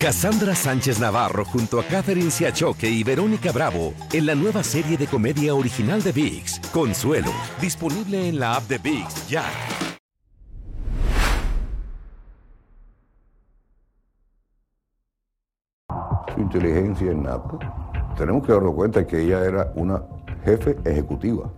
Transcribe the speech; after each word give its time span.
Cassandra 0.00 0.54
Sánchez 0.54 1.00
Navarro 1.00 1.44
junto 1.44 1.80
a 1.80 1.82
Catherine 1.82 2.30
Siachoque 2.30 2.88
y 2.88 3.02
Verónica 3.02 3.50
Bravo 3.50 3.94
en 4.12 4.26
la 4.26 4.36
nueva 4.36 4.62
serie 4.62 4.96
de 4.96 5.08
comedia 5.08 5.56
original 5.56 6.00
de 6.04 6.12
VIX, 6.12 6.60
Consuelo, 6.72 7.32
disponible 7.60 8.28
en 8.28 8.38
la 8.38 8.54
app 8.54 8.62
de 8.68 8.78
VIX 8.78 9.28
ya. 9.28 9.42
Su 16.32 16.42
inteligencia 16.42 17.10
innata. 17.10 17.58
Tenemos 18.16 18.46
que 18.46 18.52
darnos 18.52 18.76
cuenta 18.76 19.04
que 19.04 19.20
ella 19.20 19.44
era 19.44 19.72
una 19.74 20.00
jefe 20.44 20.76
ejecutiva. 20.84 21.52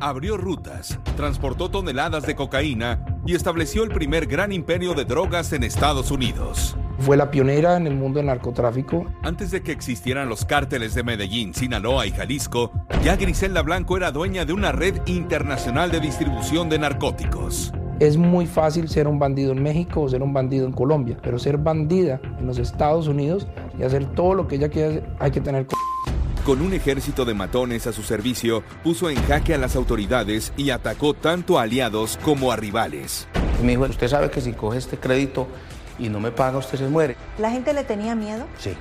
Abrió 0.00 0.36
rutas, 0.36 0.98
transportó 1.16 1.70
toneladas 1.70 2.26
de 2.26 2.34
cocaína 2.34 3.20
y 3.24 3.36
estableció 3.36 3.84
el 3.84 3.90
primer 3.90 4.26
gran 4.26 4.50
imperio 4.50 4.94
de 4.94 5.04
drogas 5.04 5.52
en 5.52 5.62
Estados 5.62 6.10
Unidos. 6.10 6.76
Fue 7.04 7.18
la 7.18 7.30
pionera 7.30 7.76
en 7.76 7.86
el 7.86 7.96
mundo 7.96 8.16
del 8.16 8.28
narcotráfico. 8.28 9.04
Antes 9.22 9.50
de 9.50 9.62
que 9.62 9.72
existieran 9.72 10.30
los 10.30 10.46
cárteles 10.46 10.94
de 10.94 11.02
Medellín, 11.02 11.52
Sinaloa 11.52 12.06
y 12.06 12.12
Jalisco, 12.12 12.72
ya 13.04 13.16
Griselda 13.16 13.60
Blanco 13.60 13.98
era 13.98 14.10
dueña 14.10 14.46
de 14.46 14.54
una 14.54 14.72
red 14.72 15.02
internacional 15.04 15.90
de 15.90 16.00
distribución 16.00 16.70
de 16.70 16.78
narcóticos. 16.78 17.74
Es 18.00 18.16
muy 18.16 18.46
fácil 18.46 18.88
ser 18.88 19.06
un 19.06 19.18
bandido 19.18 19.52
en 19.52 19.62
México 19.62 20.00
o 20.00 20.08
ser 20.08 20.22
un 20.22 20.32
bandido 20.32 20.66
en 20.66 20.72
Colombia, 20.72 21.18
pero 21.22 21.38
ser 21.38 21.58
bandida 21.58 22.22
en 22.38 22.46
los 22.46 22.56
Estados 22.56 23.06
Unidos 23.06 23.48
y 23.78 23.82
hacer 23.82 24.06
todo 24.14 24.32
lo 24.32 24.48
que 24.48 24.56
ella 24.56 24.70
quiere 24.70 25.04
hay 25.18 25.30
que 25.30 25.42
tener. 25.42 25.66
Con 26.46 26.62
un 26.62 26.72
ejército 26.72 27.26
de 27.26 27.34
matones 27.34 27.86
a 27.86 27.92
su 27.92 28.02
servicio, 28.02 28.62
puso 28.82 29.10
en 29.10 29.22
jaque 29.24 29.52
a 29.52 29.58
las 29.58 29.76
autoridades 29.76 30.54
y 30.56 30.70
atacó 30.70 31.12
tanto 31.12 31.58
a 31.58 31.64
aliados 31.64 32.18
como 32.24 32.50
a 32.50 32.56
rivales. 32.56 33.28
Me 33.62 33.72
dijo, 33.72 33.84
usted 33.84 34.08
sabe 34.08 34.30
que 34.30 34.40
si 34.40 34.52
coge 34.52 34.78
este 34.78 34.96
crédito 34.96 35.46
y 35.98 36.08
no 36.08 36.20
me 36.20 36.30
paga, 36.30 36.58
usted 36.58 36.78
se 36.78 36.88
muere. 36.88 37.16
¿La 37.38 37.50
gente 37.50 37.72
le 37.72 37.84
tenía 37.84 38.14
miedo? 38.14 38.46
Sí, 38.58 38.74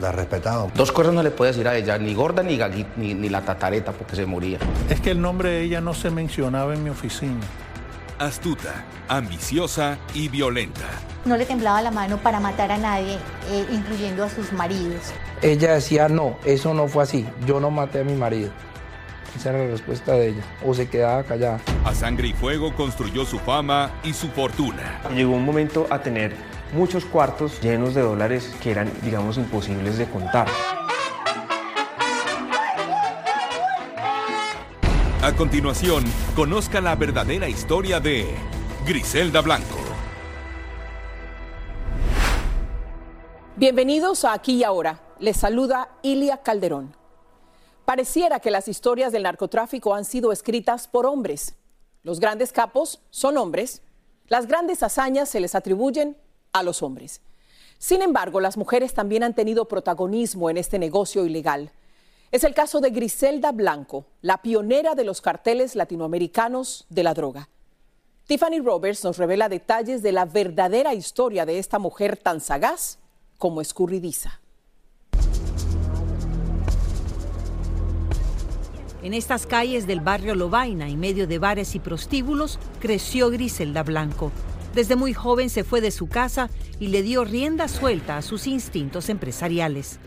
la 0.00 0.12
respetaba. 0.12 0.68
Dos 0.74 0.92
cosas 0.92 1.12
no 1.14 1.22
le 1.22 1.30
puede 1.30 1.52
decir 1.52 1.68
a 1.68 1.76
ella, 1.76 1.98
ni 1.98 2.14
gorda 2.14 2.42
ni, 2.42 2.58
ni, 2.96 3.14
ni 3.14 3.28
la 3.28 3.42
tatareta, 3.42 3.92
porque 3.92 4.16
se 4.16 4.26
moría. 4.26 4.58
Es 4.88 5.00
que 5.00 5.10
el 5.10 5.20
nombre 5.20 5.50
de 5.50 5.62
ella 5.62 5.80
no 5.80 5.94
se 5.94 6.10
mencionaba 6.10 6.74
en 6.74 6.84
mi 6.84 6.90
oficina. 6.90 7.40
Astuta, 8.18 8.84
ambiciosa 9.08 9.98
y 10.14 10.28
violenta. 10.28 10.84
No 11.24 11.36
le 11.36 11.44
temblaba 11.44 11.82
la 11.82 11.90
mano 11.90 12.18
para 12.18 12.40
matar 12.40 12.72
a 12.72 12.78
nadie, 12.78 13.14
eh, 13.50 13.66
incluyendo 13.72 14.24
a 14.24 14.28
sus 14.28 14.52
maridos. 14.52 15.12
Ella 15.40 15.74
decía, 15.74 16.08
no, 16.08 16.36
eso 16.44 16.74
no 16.74 16.88
fue 16.88 17.04
así, 17.04 17.26
yo 17.46 17.60
no 17.60 17.70
maté 17.70 18.00
a 18.00 18.04
mi 18.04 18.14
marido. 18.14 18.50
Esa 19.36 19.50
era 19.50 19.60
la 19.60 19.70
respuesta 19.70 20.12
de 20.12 20.28
ella. 20.28 20.42
O 20.64 20.74
se 20.74 20.88
quedaba 20.88 21.22
callada. 21.24 21.60
A 21.84 21.94
sangre 21.94 22.28
y 22.28 22.32
fuego 22.32 22.74
construyó 22.74 23.24
su 23.24 23.38
fama 23.38 23.90
y 24.04 24.12
su 24.12 24.28
fortuna. 24.28 25.00
Llegó 25.14 25.32
un 25.32 25.44
momento 25.44 25.86
a 25.90 26.00
tener 26.00 26.34
muchos 26.72 27.04
cuartos 27.04 27.60
llenos 27.60 27.94
de 27.94 28.02
dólares 28.02 28.54
que 28.62 28.70
eran, 28.70 28.90
digamos, 29.02 29.36
imposibles 29.36 29.98
de 29.98 30.06
contar. 30.06 30.48
A 35.22 35.32
continuación, 35.36 36.04
conozca 36.34 36.80
la 36.80 36.96
verdadera 36.96 37.48
historia 37.48 38.00
de 38.00 38.26
Griselda 38.84 39.40
Blanco. 39.40 39.78
Bienvenidos 43.54 44.24
a 44.24 44.32
Aquí 44.32 44.54
y 44.54 44.64
Ahora. 44.64 44.98
Les 45.20 45.36
saluda 45.36 45.90
Ilia 46.02 46.38
Calderón. 46.38 47.01
Pareciera 47.84 48.40
que 48.40 48.50
las 48.50 48.68
historias 48.68 49.12
del 49.12 49.24
narcotráfico 49.24 49.94
han 49.94 50.04
sido 50.04 50.32
escritas 50.32 50.86
por 50.86 51.06
hombres. 51.06 51.56
Los 52.02 52.20
grandes 52.20 52.52
capos 52.52 53.00
son 53.10 53.36
hombres. 53.36 53.82
Las 54.28 54.46
grandes 54.46 54.82
hazañas 54.82 55.28
se 55.28 55.40
les 55.40 55.54
atribuyen 55.54 56.16
a 56.52 56.62
los 56.62 56.82
hombres. 56.82 57.20
Sin 57.78 58.02
embargo, 58.02 58.40
las 58.40 58.56
mujeres 58.56 58.94
también 58.94 59.24
han 59.24 59.34
tenido 59.34 59.66
protagonismo 59.66 60.48
en 60.48 60.56
este 60.56 60.78
negocio 60.78 61.26
ilegal. 61.26 61.72
Es 62.30 62.44
el 62.44 62.54
caso 62.54 62.80
de 62.80 62.90
Griselda 62.90 63.52
Blanco, 63.52 64.06
la 64.20 64.40
pionera 64.40 64.94
de 64.94 65.04
los 65.04 65.20
carteles 65.20 65.74
latinoamericanos 65.74 66.86
de 66.88 67.02
la 67.02 67.14
droga. 67.14 67.48
Tiffany 68.26 68.60
Roberts 68.60 69.02
nos 69.04 69.18
revela 69.18 69.48
detalles 69.48 70.00
de 70.02 70.12
la 70.12 70.24
verdadera 70.24 70.94
historia 70.94 71.44
de 71.44 71.58
esta 71.58 71.78
mujer 71.78 72.16
tan 72.16 72.40
sagaz 72.40 72.98
como 73.36 73.60
escurridiza. 73.60 74.41
En 79.02 79.14
estas 79.14 79.46
calles 79.46 79.88
del 79.88 80.00
barrio 80.00 80.36
Lobaina, 80.36 80.88
en 80.88 81.00
medio 81.00 81.26
de 81.26 81.40
bares 81.40 81.74
y 81.74 81.80
prostíbulos, 81.80 82.60
creció 82.80 83.30
Griselda 83.30 83.82
Blanco. 83.82 84.30
Desde 84.76 84.94
muy 84.94 85.12
joven 85.12 85.50
se 85.50 85.64
fue 85.64 85.80
de 85.80 85.90
su 85.90 86.08
casa 86.08 86.50
y 86.78 86.86
le 86.86 87.02
dio 87.02 87.24
rienda 87.24 87.66
suelta 87.66 88.16
a 88.16 88.22
sus 88.22 88.46
instintos 88.46 89.08
empresariales. 89.08 89.98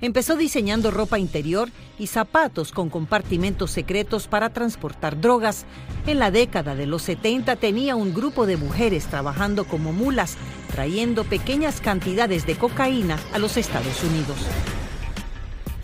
Empezó 0.00 0.36
diseñando 0.36 0.92
ropa 0.92 1.18
interior 1.18 1.68
y 1.98 2.06
zapatos 2.06 2.70
con 2.70 2.90
compartimentos 2.90 3.72
secretos 3.72 4.28
para 4.28 4.50
transportar 4.50 5.20
drogas. 5.20 5.66
En 6.06 6.20
la 6.20 6.30
década 6.30 6.76
de 6.76 6.86
los 6.86 7.02
70 7.02 7.56
tenía 7.56 7.96
un 7.96 8.14
grupo 8.14 8.46
de 8.46 8.56
mujeres 8.56 9.06
trabajando 9.06 9.64
como 9.64 9.92
mulas, 9.92 10.36
trayendo 10.70 11.24
pequeñas 11.24 11.80
cantidades 11.80 12.46
de 12.46 12.54
cocaína 12.54 13.18
a 13.32 13.38
los 13.38 13.56
Estados 13.56 14.04
Unidos. 14.04 14.38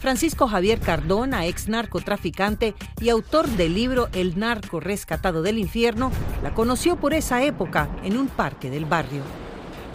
Francisco 0.04 0.46
Javier 0.48 0.80
Cardona, 0.80 1.46
ex 1.46 1.66
narcotraficante 1.66 2.74
y 3.00 3.08
autor 3.08 3.48
del 3.48 3.72
libro 3.72 4.10
El 4.12 4.38
narco 4.38 4.78
rescatado 4.78 5.40
del 5.40 5.58
infierno, 5.58 6.12
la 6.42 6.52
conoció 6.52 6.96
por 6.96 7.14
esa 7.14 7.42
época 7.42 7.88
en 8.04 8.18
un 8.18 8.26
parque 8.26 8.68
del 8.68 8.84
barrio. 8.84 9.22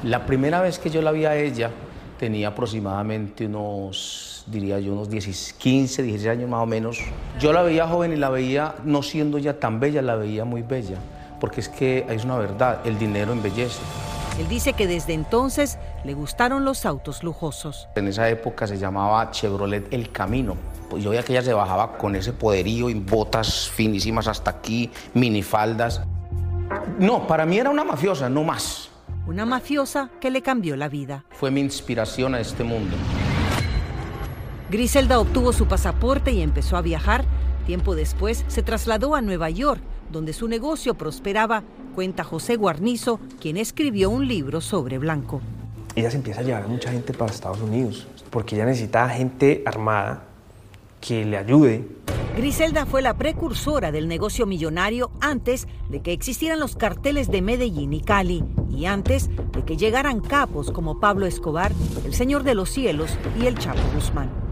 La 0.01 0.25
primera 0.25 0.61
vez 0.61 0.79
que 0.79 0.89
yo 0.89 1.03
la 1.03 1.11
vi 1.11 1.25
a 1.25 1.35
ella 1.35 1.69
tenía 2.17 2.47
aproximadamente 2.47 3.45
unos, 3.45 4.45
diría 4.47 4.79
yo, 4.79 4.93
unos 4.93 5.09
15, 5.09 6.01
16 6.01 6.25
años 6.25 6.49
más 6.49 6.63
o 6.63 6.65
menos. 6.65 6.97
Yo 7.39 7.53
la 7.53 7.61
veía 7.61 7.87
joven 7.87 8.11
y 8.11 8.15
la 8.15 8.31
veía, 8.31 8.73
no 8.85 9.03
siendo 9.03 9.37
ya 9.37 9.59
tan 9.59 9.79
bella, 9.79 10.01
la 10.01 10.15
veía 10.15 10.43
muy 10.43 10.63
bella, 10.63 10.97
porque 11.39 11.61
es 11.61 11.69
que 11.69 12.07
es 12.09 12.25
una 12.25 12.39
verdad, 12.39 12.79
el 12.83 12.97
dinero 12.97 13.31
embellece. 13.31 13.77
Él 14.39 14.47
dice 14.47 14.71
que 14.71 14.87
desde 14.87 15.13
entonces 15.13 15.77
le 16.05 16.13
gustaron 16.13 16.63
los 16.63 16.85
autos 16.85 17.23
lujosos. 17.23 17.89
En 17.95 18.07
esa 18.07 18.29
época 18.29 18.67
se 18.67 18.77
llamaba 18.77 19.29
Chevrolet 19.31 19.93
El 19.93 20.13
Camino. 20.13 20.55
Pues 20.89 21.03
yo 21.03 21.09
veía 21.09 21.23
que 21.23 21.33
ella 21.33 21.41
se 21.41 21.51
bajaba 21.51 21.97
con 21.97 22.15
ese 22.15 22.31
poderío 22.31 22.89
y 22.89 22.93
botas 22.93 23.69
finísimas 23.69 24.29
hasta 24.29 24.51
aquí, 24.51 24.89
minifaldas. 25.13 26.03
No, 26.97 27.27
para 27.27 27.45
mí 27.45 27.57
era 27.57 27.69
una 27.69 27.83
mafiosa, 27.83 28.29
no 28.29 28.45
más. 28.45 28.89
Una 29.27 29.45
mafiosa 29.45 30.09
que 30.21 30.31
le 30.31 30.41
cambió 30.41 30.77
la 30.77 30.87
vida. 30.87 31.25
Fue 31.31 31.51
mi 31.51 31.59
inspiración 31.59 32.33
a 32.33 32.39
este 32.39 32.63
mundo. 32.63 32.95
Griselda 34.71 35.19
obtuvo 35.19 35.51
su 35.51 35.67
pasaporte 35.67 36.31
y 36.31 36.41
empezó 36.41 36.77
a 36.77 36.81
viajar. 36.81 37.25
Tiempo 37.65 37.93
después 37.93 38.45
se 38.47 38.63
trasladó 38.63 39.15
a 39.15 39.21
Nueva 39.21 39.49
York, 39.49 39.81
donde 40.09 40.31
su 40.31 40.47
negocio 40.47 40.93
prosperaba 40.93 41.63
cuenta 41.89 42.23
José 42.23 42.55
Guarnizo, 42.55 43.19
quien 43.39 43.57
escribió 43.57 44.09
un 44.09 44.27
libro 44.27 44.61
sobre 44.61 44.97
Blanco. 44.97 45.41
Ella 45.95 46.11
se 46.11 46.17
empieza 46.17 46.41
a 46.41 46.43
llevar 46.43 46.63
a 46.63 46.67
mucha 46.67 46.91
gente 46.91 47.13
para 47.13 47.31
Estados 47.31 47.61
Unidos, 47.61 48.07
porque 48.29 48.55
ella 48.55 48.65
necesita 48.65 49.09
gente 49.09 49.63
armada 49.65 50.23
que 51.01 51.25
le 51.25 51.37
ayude. 51.37 51.87
Griselda 52.37 52.85
fue 52.85 53.01
la 53.01 53.15
precursora 53.15 53.91
del 53.91 54.07
negocio 54.07 54.45
millonario 54.45 55.11
antes 55.19 55.67
de 55.89 56.01
que 56.01 56.13
existieran 56.13 56.59
los 56.59 56.75
carteles 56.75 57.29
de 57.29 57.41
Medellín 57.41 57.91
y 57.91 58.01
Cali 58.01 58.43
y 58.69 58.85
antes 58.85 59.29
de 59.51 59.63
que 59.65 59.77
llegaran 59.77 60.21
capos 60.21 60.71
como 60.71 60.99
Pablo 60.99 61.25
Escobar, 61.25 61.71
el 62.05 62.13
Señor 62.13 62.43
de 62.43 62.55
los 62.55 62.69
Cielos 62.69 63.17
y 63.41 63.47
el 63.47 63.57
Chapo 63.57 63.81
Guzmán. 63.93 64.48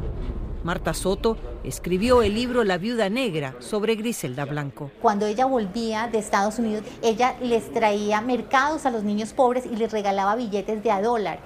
Marta 0.67 0.93
Soto 0.93 1.37
escribió 1.63 2.21
el 2.23 2.35
libro 2.35 2.65
La 2.65 2.77
Viuda 2.77 3.07
Negra 3.07 3.55
sobre 3.59 3.95
Griselda 3.95 4.43
Blanco. 4.43 4.91
Cuando 5.01 5.25
ella 5.25 5.45
volvía 5.45 6.09
de 6.09 6.17
Estados 6.17 6.59
Unidos, 6.59 6.83
ella 7.01 7.37
les 7.41 7.71
traía 7.71 8.19
mercados 8.19 8.85
a 8.85 8.91
los 8.91 9.05
niños 9.05 9.31
pobres 9.31 9.65
y 9.65 9.77
les 9.77 9.89
regalaba 9.93 10.35
billetes 10.35 10.83
de 10.83 10.91
a 10.91 11.01
dólar. 11.01 11.39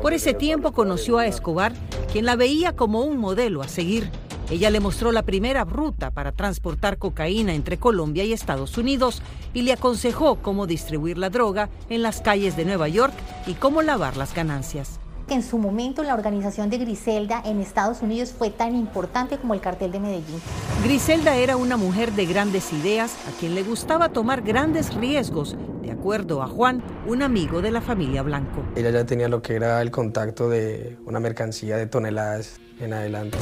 Por 0.00 0.12
ese 0.12 0.34
tiempo 0.34 0.70
conoció 0.70 1.18
a 1.18 1.26
Escobar, 1.26 1.72
quien 2.12 2.24
la 2.24 2.36
veía 2.36 2.76
como 2.76 3.02
un 3.02 3.16
modelo 3.16 3.60
a 3.60 3.66
seguir. 3.66 4.08
Ella 4.50 4.70
le 4.70 4.78
mostró 4.78 5.10
la 5.10 5.24
primera 5.24 5.64
ruta 5.64 6.12
para 6.12 6.30
transportar 6.30 6.96
cocaína 6.96 7.54
entre 7.54 7.76
Colombia 7.76 8.22
y 8.22 8.32
Estados 8.32 8.78
Unidos 8.78 9.20
y 9.52 9.62
le 9.62 9.72
aconsejó 9.72 10.36
cómo 10.36 10.68
distribuir 10.68 11.18
la 11.18 11.28
droga 11.28 11.70
en 11.88 12.02
las 12.02 12.20
calles 12.20 12.56
de 12.56 12.66
Nueva 12.66 12.86
York 12.86 13.14
y 13.48 13.54
cómo 13.54 13.82
lavar 13.82 14.16
las 14.16 14.32
ganancias 14.32 15.00
que 15.30 15.36
en 15.36 15.44
su 15.44 15.58
momento 15.58 16.02
la 16.02 16.14
organización 16.14 16.70
de 16.70 16.78
Griselda 16.78 17.40
en 17.44 17.60
Estados 17.60 18.02
Unidos 18.02 18.34
fue 18.36 18.50
tan 18.50 18.74
importante 18.74 19.38
como 19.38 19.54
el 19.54 19.60
cartel 19.60 19.92
de 19.92 20.00
Medellín. 20.00 20.40
Griselda 20.82 21.36
era 21.36 21.56
una 21.56 21.76
mujer 21.76 22.10
de 22.14 22.26
grandes 22.26 22.72
ideas 22.72 23.16
a 23.28 23.38
quien 23.38 23.54
le 23.54 23.62
gustaba 23.62 24.08
tomar 24.08 24.42
grandes 24.42 24.92
riesgos, 24.92 25.56
de 25.82 25.92
acuerdo 25.92 26.42
a 26.42 26.48
Juan, 26.48 26.82
un 27.06 27.22
amigo 27.22 27.62
de 27.62 27.70
la 27.70 27.80
familia 27.80 28.22
Blanco. 28.22 28.64
Ella 28.74 28.90
ya 28.90 29.06
tenía 29.06 29.28
lo 29.28 29.40
que 29.40 29.54
era 29.54 29.80
el 29.82 29.92
contacto 29.92 30.50
de 30.50 30.98
una 31.06 31.20
mercancía 31.20 31.76
de 31.76 31.86
toneladas 31.86 32.58
en 32.80 32.92
adelante. 32.92 33.38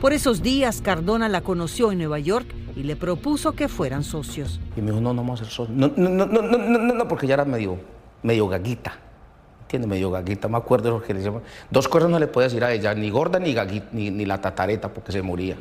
Por 0.00 0.12
esos 0.12 0.42
días, 0.42 0.80
Cardona 0.80 1.28
la 1.28 1.40
conoció 1.40 1.90
en 1.90 1.98
Nueva 1.98 2.20
York 2.20 2.54
y 2.76 2.84
le 2.84 2.94
propuso 2.94 3.50
que 3.50 3.66
fueran 3.66 4.04
socios. 4.04 4.60
Y 4.76 4.80
me 4.80 4.92
dijo, 4.92 5.00
no, 5.00 5.12
no 5.12 5.22
vamos 5.22 5.40
a 5.40 5.44
ser 5.44 5.52
socios. 5.52 5.76
No, 5.76 5.90
no, 5.96 6.08
no, 6.08 6.24
no, 6.24 6.56
no, 6.56 6.94
no, 6.94 7.08
porque 7.08 7.26
ya 7.26 7.34
era 7.34 7.44
medio, 7.44 7.80
medio 8.22 8.46
gaguita 8.46 9.07
tiene 9.68 9.86
medio 9.86 10.10
gaguita, 10.10 10.48
me 10.48 10.56
acuerdo 10.56 10.88
de 10.88 10.98
lo 10.98 11.02
que 11.02 11.14
le 11.14 11.22
llaman. 11.22 11.42
Dos 11.70 11.86
cosas 11.86 12.10
no 12.10 12.18
le 12.18 12.26
puedo 12.26 12.46
decir 12.46 12.64
a 12.64 12.72
ella, 12.72 12.94
ni 12.94 13.10
gorda 13.10 13.38
ni 13.38 13.54
gaguita, 13.54 13.88
ni, 13.92 14.10
ni 14.10 14.24
la 14.24 14.40
tatareta, 14.40 14.92
porque 14.92 15.12
se 15.12 15.22
moría. 15.22 15.56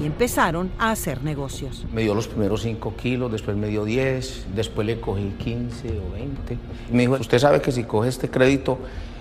Y 0.00 0.04
empezaron 0.04 0.70
a 0.78 0.90
hacer 0.90 1.22
negocios. 1.22 1.86
Me 1.92 2.02
dio 2.02 2.14
los 2.14 2.28
primeros 2.28 2.62
5 2.62 2.94
kilos, 2.96 3.32
después 3.32 3.56
me 3.56 3.68
dio 3.68 3.84
10, 3.84 4.48
después 4.54 4.86
le 4.86 5.00
cogí 5.00 5.34
15 5.38 6.00
o 6.00 6.12
20. 6.12 6.58
Y 6.90 6.94
me 6.94 7.02
dijo, 7.02 7.14
usted 7.14 7.38
sabe 7.38 7.60
que 7.62 7.72
si 7.72 7.84
coge 7.84 8.08
este 8.08 8.28
crédito 8.28 8.78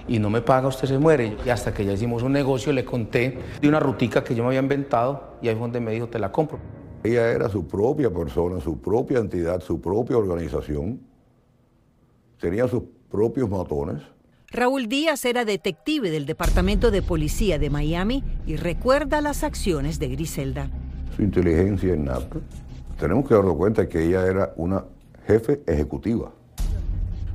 y 0.08 0.20
no 0.20 0.30
me 0.30 0.42
paga, 0.42 0.68
usted 0.68 0.88
se 0.88 0.98
muere. 0.98 1.38
Y 1.46 1.50
hasta 1.50 1.74
que 1.74 1.86
ya 1.86 1.94
hicimos 1.94 2.24
un 2.24 2.34
negocio, 2.34 2.74
le 2.74 2.84
conté 2.84 3.40
de 3.62 3.68
una 3.68 3.80
rutica 3.80 4.24
que 4.24 4.36
yo 4.36 4.44
me 4.44 4.48
había 4.48 4.60
inventado 4.60 5.36
y 5.42 5.48
ahí 5.48 5.56
fue 5.56 5.62
donde 5.62 5.80
me 5.80 5.92
dijo, 5.92 6.08
te 6.08 6.20
la 6.20 6.32
compro. 6.32 6.60
Ella 7.04 7.32
era 7.32 7.48
su 7.50 7.68
propia 7.68 8.10
persona, 8.10 8.60
su 8.60 8.80
propia 8.82 9.20
entidad, 9.20 9.62
su 9.62 9.80
propia 9.80 10.18
organización. 10.18 11.00
Tenía 12.40 12.68
sus 12.68 12.84
propios 13.10 13.50
matones. 13.50 14.02
Raúl 14.56 14.88
Díaz 14.88 15.26
era 15.26 15.44
detective 15.44 16.10
del 16.10 16.26
Departamento 16.26 16.90
de 16.90 17.02
Policía 17.02 17.60
de 17.60 17.70
Miami 17.70 18.24
y 18.48 18.56
recuerda 18.56 19.20
las 19.20 19.44
acciones 19.44 20.00
de 20.00 20.08
Griselda. 20.08 20.70
Su 21.16 21.24
inteligencia 21.24 21.94
innata. 21.94 22.38
Tenemos 22.98 23.28
que 23.28 23.36
darnos 23.36 23.58
cuenta 23.58 23.90
que 23.90 24.06
ella 24.06 24.26
era 24.26 24.54
una 24.56 24.86
jefe 25.28 25.62
ejecutiva. 25.68 26.32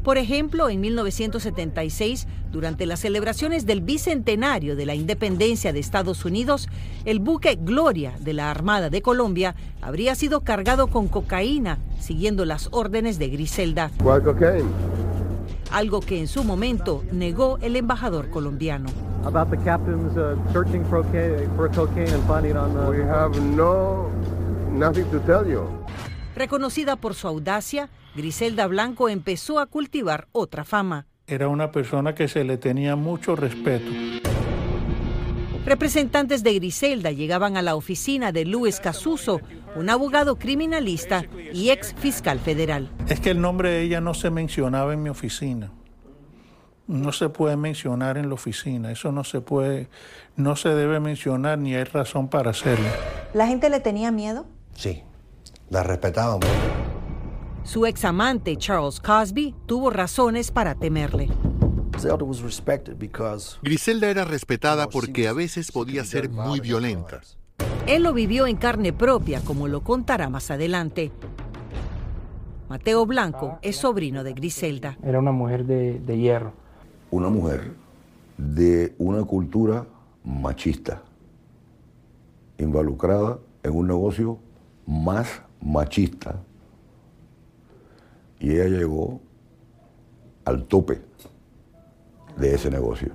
Por 0.02 0.16
ejemplo, 0.16 0.70
en 0.70 0.80
1976, 0.80 2.26
durante 2.50 2.86
las 2.86 3.00
celebraciones 3.00 3.66
del 3.66 3.82
bicentenario 3.82 4.74
de 4.74 4.86
la 4.86 4.94
independencia 4.94 5.74
de 5.74 5.78
Estados 5.78 6.24
Unidos, 6.24 6.70
el 7.04 7.20
buque 7.20 7.58
Gloria 7.60 8.14
de 8.18 8.32
la 8.32 8.50
Armada 8.50 8.88
de 8.88 9.02
Colombia 9.02 9.54
habría 9.82 10.14
sido 10.14 10.40
cargado 10.40 10.86
con 10.86 11.06
cocaína, 11.06 11.80
siguiendo 12.00 12.46
las 12.46 12.70
órdenes 12.72 13.18
de 13.18 13.28
Griselda. 13.28 13.90
¿Cuál 14.02 14.22
cocaína? 14.22 14.70
Algo 15.72 16.00
que 16.00 16.18
en 16.18 16.26
su 16.26 16.42
momento 16.42 17.04
negó 17.12 17.58
el 17.62 17.76
embajador 17.76 18.30
colombiano. 18.30 18.88
About 19.24 19.50
the 19.50 19.58
captain's 19.58 20.16
uh, 20.16 20.36
searching 20.52 20.84
for, 20.84 21.04
for 21.56 21.70
cocaine 21.70 22.12
and 22.12 22.26
finding 22.26 22.52
it 22.52 22.56
on 22.56 22.74
the... 22.74 22.90
We 22.90 23.02
have 23.02 23.40
no, 23.40 24.10
nothing 24.72 25.04
to 25.10 25.20
tell 25.20 25.46
you. 25.46 25.68
Reconocida 26.34 26.96
por 26.96 27.14
su 27.14 27.28
audacia, 27.28 27.90
Griselda 28.16 28.66
Blanco 28.66 29.08
empezó 29.08 29.60
a 29.60 29.66
cultivar 29.66 30.26
otra 30.32 30.64
fama. 30.64 31.06
Era 31.26 31.48
una 31.48 31.70
persona 31.70 32.14
que 32.14 32.26
se 32.26 32.42
le 32.42 32.56
tenía 32.56 32.96
mucho 32.96 33.36
respeto. 33.36 33.90
Representantes 35.64 36.42
de 36.42 36.54
Griselda 36.54 37.12
llegaban 37.12 37.56
a 37.56 37.62
la 37.62 37.76
oficina 37.76 38.32
de 38.32 38.46
Luis 38.46 38.80
Casuso, 38.80 39.40
un 39.76 39.90
abogado 39.90 40.36
criminalista 40.36 41.24
y 41.52 41.70
ex 41.70 41.94
fiscal 41.94 42.38
federal. 42.40 42.90
Es 43.08 43.20
que 43.20 43.30
el 43.30 43.40
nombre 43.40 43.70
de 43.70 43.82
ella 43.82 44.00
no 44.00 44.14
se 44.14 44.30
mencionaba 44.30 44.92
en 44.92 45.02
mi 45.02 45.08
oficina. 45.08 45.72
No 46.86 47.12
se 47.12 47.28
puede 47.28 47.56
mencionar 47.56 48.18
en 48.18 48.28
la 48.28 48.34
oficina, 48.34 48.90
eso 48.90 49.12
no 49.12 49.22
se 49.22 49.40
puede, 49.40 49.88
no 50.34 50.56
se 50.56 50.70
debe 50.70 50.98
mencionar 50.98 51.56
ni 51.58 51.74
hay 51.74 51.84
razón 51.84 52.28
para 52.28 52.50
hacerlo. 52.50 52.88
¿La 53.32 53.46
gente 53.46 53.70
le 53.70 53.78
tenía 53.78 54.10
miedo? 54.10 54.46
Sí, 54.74 55.04
la 55.68 55.84
respetaban. 55.84 56.40
Su 57.62 57.86
ex 57.86 58.04
amante, 58.04 58.56
Charles 58.56 58.98
Cosby, 58.98 59.54
tuvo 59.66 59.90
razones 59.90 60.50
para 60.50 60.74
temerle. 60.74 61.28
Griselda 63.62 64.08
era 64.08 64.24
respetada 64.24 64.88
porque 64.88 65.28
a 65.28 65.32
veces 65.32 65.70
podía 65.70 66.04
ser 66.04 66.30
muy 66.30 66.58
violenta. 66.60 67.20
Él 67.86 68.02
lo 68.02 68.12
vivió 68.12 68.46
en 68.46 68.56
carne 68.56 68.92
propia, 68.92 69.40
como 69.40 69.66
lo 69.66 69.82
contará 69.82 70.28
más 70.28 70.50
adelante. 70.50 71.10
Mateo 72.68 73.04
Blanco 73.04 73.58
es 73.62 73.76
sobrino 73.76 74.22
de 74.22 74.32
Griselda. 74.32 74.96
Era 75.02 75.18
una 75.18 75.32
mujer 75.32 75.64
de, 75.64 75.98
de 75.98 76.18
hierro. 76.18 76.52
Una 77.10 77.28
mujer 77.28 77.72
de 78.36 78.94
una 78.98 79.24
cultura 79.24 79.86
machista, 80.24 81.02
involucrada 82.58 83.38
en 83.62 83.74
un 83.74 83.88
negocio 83.88 84.38
más 84.86 85.42
machista. 85.60 86.40
Y 88.38 88.52
ella 88.52 88.68
llegó 88.68 89.20
al 90.44 90.64
tope 90.64 91.00
de 92.36 92.54
ese 92.54 92.70
negocio. 92.70 93.12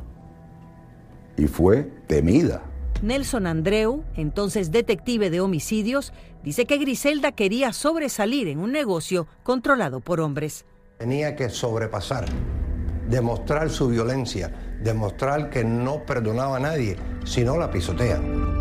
Y 1.38 1.48
fue 1.48 1.84
temida. 2.08 2.62
Nelson 3.06 3.46
Andreu, 3.46 4.04
entonces 4.16 4.72
detective 4.72 5.30
de 5.30 5.40
homicidios, 5.40 6.12
dice 6.44 6.66
que 6.66 6.78
Griselda 6.78 7.32
quería 7.34 7.72
sobresalir 7.72 8.48
en 8.48 8.60
un 8.60 8.72
negocio 8.72 9.28
controlado 9.44 10.00
por 10.00 10.20
hombres. 10.20 10.66
Tenía 10.98 11.36
que 11.36 11.50
sobrepasar, 11.50 12.26
demostrar 13.08 13.70
su 13.70 13.90
violencia, 13.90 14.52
demostrar 14.82 15.52
que 15.52 15.64
no 15.64 16.04
perdonaba 16.04 16.58
a 16.58 16.60
nadie, 16.60 16.98
si 17.26 17.44
no 17.44 17.58
la 17.58 17.70
pisotean. 17.70 18.58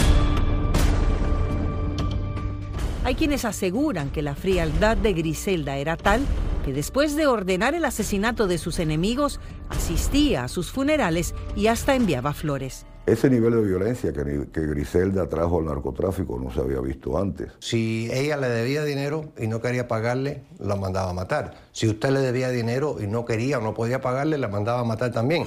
Hay 3.05 3.15
quienes 3.15 3.47
aseguran 3.47 4.11
que 4.11 4.21
la 4.21 4.35
frialdad 4.35 4.99
de 4.99 5.15
Griselda 5.15 5.79
era 5.79 5.97
tal 5.97 6.21
que 6.65 6.73
después 6.73 7.17
de 7.17 7.27
ordenar 7.27 7.75
el 7.75 7.85
asesinato 7.85 8.47
de 8.47 8.57
sus 8.57 8.79
enemigos, 8.79 9.39
asistía 9.69 10.45
a 10.45 10.49
sus 10.49 10.71
funerales 10.71 11.35
y 11.55 11.67
hasta 11.67 11.95
enviaba 11.95 12.33
flores. 12.33 12.87
Ese 13.07 13.29
nivel 13.29 13.53
de 13.53 13.63
violencia 13.63 14.15
que, 14.15 14.49
que, 14.51 14.61
Griselda 14.63 15.29
trajo 15.29 15.59
al 15.59 15.67
narcotráfico 15.67 16.39
no 16.39 16.51
se 16.51 16.61
había 16.61 16.81
visto 16.81 17.19
antes. 17.19 17.53
Si 17.59 18.09
ella 18.11 18.39
le 18.39 18.49
debía 18.49 18.83
dinero 18.83 19.31
y 19.39 19.47
no 19.47 19.61
quería 19.61 19.87
pagarle, 19.87 20.45
la 20.59 20.75
mandaba 20.77 21.11
a 21.11 21.13
matar. 21.13 21.55
Si 21.73 21.87
usted 21.87 22.11
le 22.11 22.21
debía 22.21 22.49
dinero 22.49 22.97
y 22.99 23.07
no 23.07 23.27
quería 23.27 23.59
o 23.59 23.61
no 23.61 23.75
podía 23.75 24.01
pagarle, 24.01 24.39
la 24.39 24.49
mandaba 24.49 24.81
a 24.81 24.85
matar 24.85 25.13
también. 25.13 25.45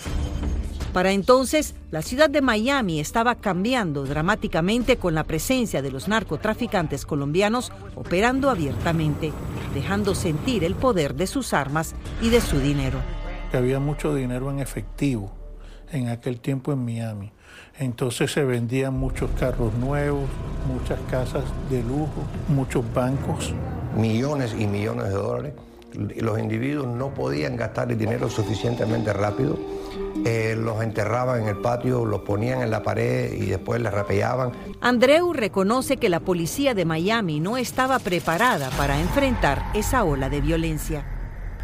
Para 0.94 1.12
entonces, 1.12 1.74
la 1.90 2.04
ciudad 2.04 2.30
de 2.30 2.42
Miami 2.42 3.00
estaba 3.00 3.34
cambiando 3.36 4.06
dramáticamente 4.06 4.98
con 4.98 5.16
la 5.16 5.24
presencia 5.24 5.82
de 5.82 5.90
los 5.90 6.08
narcotraficantes 6.08 7.08
colombianos 7.08 7.72
operando 7.96 8.52
abiertamente, 8.52 9.32
dejando 9.74 10.14
sentir 10.14 10.64
el 10.64 10.76
poder 10.76 11.16
de 11.16 11.26
sus 11.26 11.54
armas 11.54 11.96
y 12.22 12.30
de 12.30 12.40
su 12.40 12.60
dinero. 12.60 13.00
Había 13.52 13.80
mucho 13.80 14.14
dinero 14.14 14.52
en 14.52 14.60
efectivo 14.60 15.32
en 15.92 16.10
aquel 16.10 16.40
tiempo 16.40 16.72
en 16.72 16.84
Miami. 16.84 17.32
Entonces 17.80 18.32
se 18.32 18.44
vendían 18.44 18.96
muchos 18.96 19.30
carros 19.40 19.72
nuevos, 19.76 20.28
muchas 20.68 21.00
casas 21.12 21.44
de 21.70 21.84
lujo, 21.84 22.24
muchos 22.48 22.84
bancos. 22.92 23.54
Millones 23.96 24.56
y 24.58 24.66
millones 24.66 25.06
de 25.06 25.14
dólares. 25.14 25.54
Los 25.94 26.40
individuos 26.40 26.88
no 26.88 27.14
podían 27.14 27.56
gastar 27.56 27.92
el 27.92 27.98
dinero 27.98 28.30
suficientemente 28.30 29.14
rápido. 29.14 29.58
Eh, 30.26 30.56
los 30.58 30.82
enterraban 30.82 31.44
en 31.44 31.50
el 31.50 31.58
patio, 31.58 32.04
los 32.04 32.22
ponían 32.22 32.62
en 32.62 32.72
la 32.72 32.82
pared 32.82 33.32
y 33.32 33.46
después 33.46 33.80
les 33.80 33.94
rapeaban. 33.94 34.52
Andreu 34.82 35.32
reconoce 35.34 35.98
que 35.98 36.10
la 36.10 36.20
policía 36.20 36.74
de 36.74 36.86
Miami 36.86 37.40
no 37.40 37.58
estaba 37.58 38.00
preparada 38.00 38.70
para 38.72 39.00
enfrentar 39.00 39.64
esa 39.76 40.04
ola 40.04 40.30
de 40.30 40.42
violencia. 40.42 41.06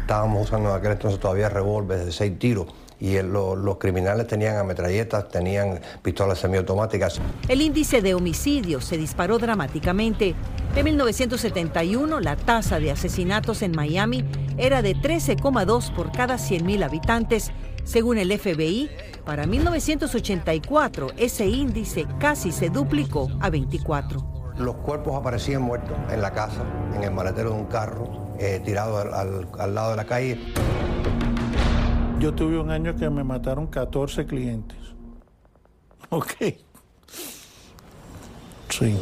Estábamos 0.00 0.44
usando 0.44 0.70
en 0.70 0.76
aquel 0.76 0.92
entonces 0.92 1.18
todavía 1.18 1.48
revólveres 1.48 2.06
de 2.06 2.12
seis 2.12 2.38
tiros 2.38 2.68
y 3.00 3.16
el, 3.16 3.32
lo, 3.32 3.56
los 3.56 3.78
criminales 3.78 4.26
tenían 4.26 4.56
ametralletas, 4.56 5.28
tenían 5.28 5.80
pistolas 6.02 6.38
semiautomáticas. 6.38 7.20
El 7.48 7.60
índice 7.60 8.02
de 8.02 8.14
homicidios 8.14 8.84
se 8.84 8.96
disparó 8.96 9.38
dramáticamente. 9.38 10.34
En 10.76 10.84
1971, 10.84 12.20
la 12.20 12.36
tasa 12.36 12.80
de 12.80 12.90
asesinatos 12.90 13.62
en 13.62 13.72
Miami 13.72 14.24
era 14.56 14.82
de 14.82 14.96
13,2 14.96 15.94
por 15.94 16.12
cada 16.12 16.36
100.000 16.36 16.84
habitantes. 16.84 17.52
Según 17.84 18.18
el 18.18 18.36
FBI, 18.38 18.90
para 19.24 19.46
1984 19.46 21.08
ese 21.16 21.46
índice 21.46 22.06
casi 22.18 22.50
se 22.50 22.70
duplicó 22.70 23.28
a 23.40 23.50
24. 23.50 24.52
Los 24.58 24.76
cuerpos 24.76 25.16
aparecían 25.16 25.62
muertos 25.62 25.96
en 26.10 26.22
la 26.22 26.32
casa, 26.32 26.62
en 26.94 27.02
el 27.02 27.10
maletero 27.10 27.50
de 27.50 27.56
un 27.56 27.66
carro, 27.66 28.34
eh, 28.38 28.60
tirado 28.64 28.98
al, 28.98 29.12
al, 29.12 29.48
al 29.58 29.74
lado 29.74 29.90
de 29.90 29.96
la 29.96 30.04
calle. 30.04 30.40
Yo 32.24 32.32
tuve 32.32 32.58
un 32.58 32.70
año 32.70 32.96
que 32.96 33.10
me 33.10 33.22
mataron 33.22 33.66
14 33.66 34.24
clientes. 34.24 34.78
Ok. 36.08 36.32
Sí. 38.70 38.96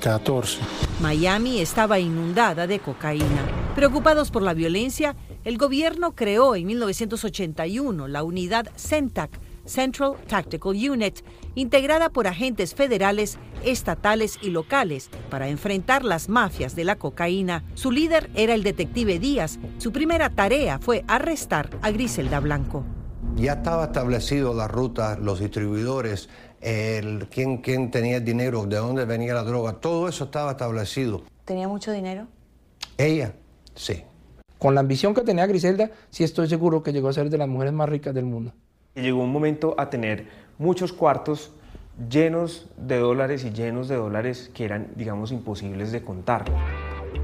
14. 0.00 0.60
Miami 1.02 1.60
estaba 1.60 1.98
inundada 1.98 2.66
de 2.66 2.78
cocaína. 2.78 3.72
Preocupados 3.74 4.30
por 4.30 4.40
la 4.40 4.54
violencia, 4.54 5.14
el 5.44 5.58
gobierno 5.58 6.14
creó 6.14 6.54
en 6.54 6.68
1981 6.68 8.08
la 8.08 8.22
unidad 8.22 8.70
CENTAC, 8.76 9.38
Central 9.68 10.14
Tactical 10.26 10.72
Unit, 10.72 11.20
integrada 11.54 12.08
por 12.08 12.26
agentes 12.26 12.74
federales, 12.74 13.38
estatales 13.64 14.38
y 14.42 14.50
locales 14.50 15.10
para 15.30 15.48
enfrentar 15.48 16.04
las 16.04 16.28
mafias 16.28 16.74
de 16.74 16.84
la 16.84 16.96
cocaína. 16.96 17.64
Su 17.74 17.90
líder 17.90 18.30
era 18.34 18.54
el 18.54 18.62
detective 18.62 19.18
Díaz. 19.18 19.58
Su 19.78 19.92
primera 19.92 20.30
tarea 20.30 20.78
fue 20.78 21.04
arrestar 21.06 21.70
a 21.82 21.90
Griselda 21.90 22.40
Blanco. 22.40 22.84
Ya 23.36 23.52
estaba 23.52 23.84
establecido 23.84 24.54
la 24.54 24.66
ruta, 24.66 25.16
los 25.16 25.38
distribuidores, 25.38 26.28
el, 26.60 27.28
quién, 27.28 27.58
quién 27.58 27.90
tenía 27.90 28.16
el 28.16 28.24
dinero, 28.24 28.66
de 28.66 28.76
dónde 28.76 29.04
venía 29.04 29.34
la 29.34 29.44
droga, 29.44 29.74
todo 29.74 30.08
eso 30.08 30.24
estaba 30.24 30.52
establecido. 30.52 31.22
¿Tenía 31.44 31.68
mucho 31.68 31.92
dinero? 31.92 32.26
Ella, 32.96 33.34
sí. 33.74 34.02
con 34.58 34.74
la 34.74 34.80
ambición 34.80 35.14
que 35.14 35.20
tenía 35.20 35.46
Griselda, 35.46 35.90
sí 36.10 36.24
estoy 36.24 36.48
seguro 36.48 36.82
que 36.82 36.92
llegó 36.92 37.08
a 37.08 37.12
ser 37.12 37.30
de 37.30 37.38
las 37.38 37.48
mujeres 37.48 37.72
más 37.72 37.88
ricas 37.88 38.12
del 38.12 38.24
mundo. 38.24 38.52
Llegó 39.00 39.22
un 39.22 39.32
momento 39.32 39.76
a 39.78 39.90
tener 39.90 40.26
muchos 40.58 40.92
cuartos 40.92 41.52
llenos 42.10 42.68
de 42.76 42.98
dólares 42.98 43.44
y 43.44 43.50
llenos 43.50 43.88
de 43.88 43.94
dólares 43.94 44.50
que 44.52 44.64
eran, 44.64 44.88
digamos, 44.96 45.30
imposibles 45.30 45.92
de 45.92 46.02
contar. 46.02 46.44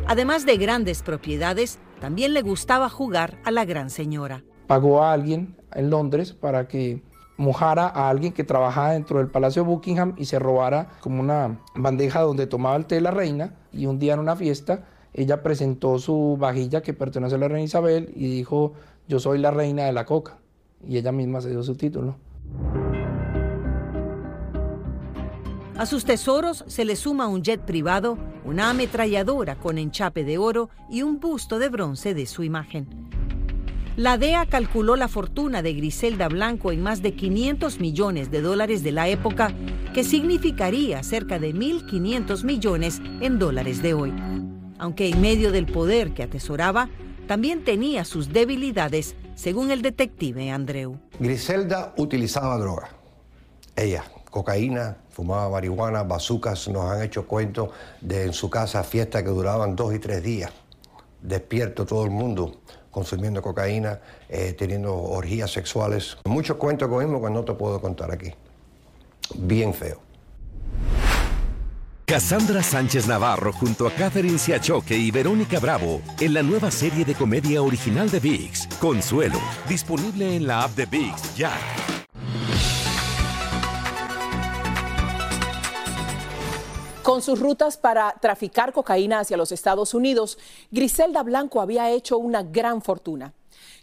Además 0.07 0.47
de 0.47 0.57
grandes 0.57 1.03
propiedades, 1.03 1.79
también 2.01 2.33
le 2.33 2.43
gustaba 2.43 2.89
jugar 2.89 3.39
a 3.45 3.51
la 3.51 3.65
gran 3.65 3.91
señora. 3.91 4.45
Pagó 4.67 5.03
a 5.03 5.13
alguien 5.13 5.57
en 5.73 5.91
Londres 5.91 6.33
para 6.33 6.69
que 6.69 7.03
mojara 7.37 7.89
a 7.89 8.09
alguien 8.09 8.33
que 8.33 8.45
trabajaba 8.45 8.93
dentro 8.93 9.19
del 9.19 9.29
Palacio 9.29 9.63
de 9.63 9.69
Buckingham 9.69 10.15
y 10.17 10.27
se 10.27 10.39
robara 10.39 10.91
como 11.01 11.21
una 11.21 11.61
bandeja 11.75 12.21
donde 12.21 12.47
tomaba 12.47 12.77
el 12.77 12.87
té 12.87 13.01
la 13.01 13.11
reina 13.11 13.55
y 13.73 13.87
un 13.87 13.99
día 13.99 14.15
en 14.15 14.21
una 14.21 14.37
fiesta 14.37 14.85
ella 15.13 15.43
presentó 15.43 15.99
su 15.99 16.37
vajilla 16.39 16.83
que 16.83 16.95
pertenece 16.95 17.35
a 17.35 17.39
la 17.39 17.49
reina 17.49 17.65
Isabel 17.65 18.13
y 18.15 18.29
dijo 18.29 18.75
yo 19.09 19.19
soy 19.19 19.39
la 19.39 19.51
reina 19.51 19.85
de 19.85 19.93
la 19.93 20.05
coca 20.05 20.39
y 20.89 20.99
ella 20.99 21.13
misma 21.13 21.41
se 21.41 21.51
dio 21.51 21.63
su 21.63 21.75
título. 21.77 22.17
A 25.77 25.87
sus 25.87 26.05
tesoros 26.05 26.65
se 26.69 26.85
le 26.85 26.95
suma 26.95 27.27
un 27.27 27.43
jet 27.43 27.61
privado, 27.61 28.17
una 28.45 28.71
ametralladora 28.71 29.57
con 29.57 29.77
enchape 29.77 30.23
de 30.25 30.39
oro 30.39 30.71
y 30.89 31.03
un 31.03 31.19
busto 31.19 31.59
de 31.59 31.69
bronce 31.69 32.15
de 32.15 32.27
su 32.27 32.45
imagen. 32.45 32.87
La 33.97 34.19
DEA 34.19 34.47
calculó 34.47 34.97
la 34.97 35.09
fortuna 35.09 35.63
de 35.63 35.73
Griselda 35.75 36.29
Blanco 36.29 36.73
en 36.73 36.83
más 36.83 37.01
de 37.01 37.15
500 37.15 37.79
millones 37.81 38.31
de 38.31 38.41
dólares 38.41 38.83
de 38.83 38.91
la 38.91 39.09
época, 39.09 39.53
que 39.93 40.03
significaría 40.03 41.03
cerca 41.05 41.39
de 41.39 41.55
1.500 41.55 42.45
millones 42.45 43.01
en 43.21 43.39
dólares 43.39 43.83
de 43.83 43.95
hoy. 43.95 44.13
Aunque 44.79 45.09
en 45.09 45.21
medio 45.21 45.53
del 45.53 45.67
poder 45.67 46.13
que 46.13 46.25
atesoraba, 46.25 46.89
también 47.29 47.63
tenía 47.63 48.05
sus 48.05 48.33
debilidades, 48.33 49.15
según 49.35 49.71
el 49.71 49.83
detective 49.83 50.51
Andreu. 50.51 50.99
Griselda 51.19 51.95
utilizaba 51.97 52.57
droga. 52.59 52.91
Ella, 53.77 54.05
cocaína, 54.31 54.97
fumaba 55.11 55.49
marihuana, 55.51 56.03
bazucas, 56.03 56.69
nos 56.69 56.91
han 56.91 57.03
hecho 57.03 57.27
cuentos 57.27 57.71
de 58.01 58.25
en 58.25 58.33
su 58.33 58.49
casa 58.51 58.83
fiestas 58.85 59.23
que 59.23 59.31
duraban 59.31 59.77
dos 59.77 59.95
y 59.95 59.99
tres 59.99 60.23
días. 60.23 60.53
Despierto 61.23 61.87
todo 61.87 62.05
el 62.05 62.11
mundo 62.11 62.61
consumiendo 62.91 63.43
cocaína, 63.43 63.99
eh, 64.29 64.55
teniendo 64.57 64.95
orgías 64.95 65.51
sexuales. 65.51 66.17
Muchos 66.27 66.57
cuentos 66.59 66.89
con 66.89 66.99
mismo 66.99 67.21
que 67.21 67.31
no 67.31 67.45
te 67.45 67.53
puedo 67.53 67.81
contar 67.81 68.13
aquí. 68.13 68.33
Bien 69.35 69.75
feo. 69.75 70.01
Cassandra 72.07 72.63
Sánchez 72.63 73.07
Navarro 73.07 73.51
junto 73.51 73.87
a 73.87 73.91
Catherine 73.91 74.39
Siachoque 74.39 74.95
y 74.95 75.11
Verónica 75.11 75.59
Bravo 75.59 76.03
en 76.21 76.35
la 76.35 76.43
nueva 76.43 76.71
serie 76.71 77.03
de 77.03 77.15
comedia 77.15 77.63
original 77.63 78.11
de 78.11 78.21
VIX, 78.21 78.67
Consuelo, 78.79 79.39
disponible 79.67 80.37
en 80.37 80.47
la 80.47 80.65
app 80.65 80.73
de 80.73 80.85
VIX 80.85 81.35
ya. 81.35 81.51
Con 87.03 87.23
sus 87.23 87.41
rutas 87.41 87.79
para 87.79 88.15
traficar 88.21 88.75
cocaína 88.75 89.21
hacia 89.21 89.39
los 89.39 89.51
Estados 89.51 89.95
Unidos, 89.95 90.37
Griselda 90.71 91.23
Blanco 91.23 91.63
había 91.63 91.91
hecho 91.91 92.19
una 92.19 92.43
gran 92.43 92.83
fortuna. 92.83 93.33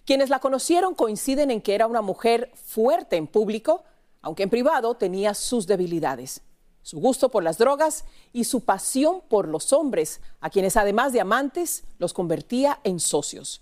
Quienes 0.05 0.29
la 0.29 0.37
conocieron 0.37 0.93
coinciden 0.93 1.49
en 1.49 1.59
que 1.59 1.73
era 1.73 1.87
una 1.87 2.03
mujer 2.03 2.51
fuerte 2.53 3.15
en 3.15 3.25
público, 3.25 3.83
aunque 4.21 4.43
en 4.43 4.51
privado 4.51 4.93
tenía 4.93 5.33
sus 5.33 5.65
debilidades. 5.65 6.43
Su 6.83 6.99
gusto 6.99 7.29
por 7.29 7.43
las 7.43 7.57
drogas 7.57 8.05
y 8.33 8.45
su 8.45 8.61
pasión 8.61 9.21
por 9.29 9.47
los 9.47 9.71
hombres, 9.71 10.21
a 10.39 10.49
quienes 10.49 10.77
además 10.77 11.13
de 11.13 11.21
amantes 11.21 11.83
los 11.99 12.13
convertía 12.13 12.79
en 12.83 12.99
socios. 12.99 13.61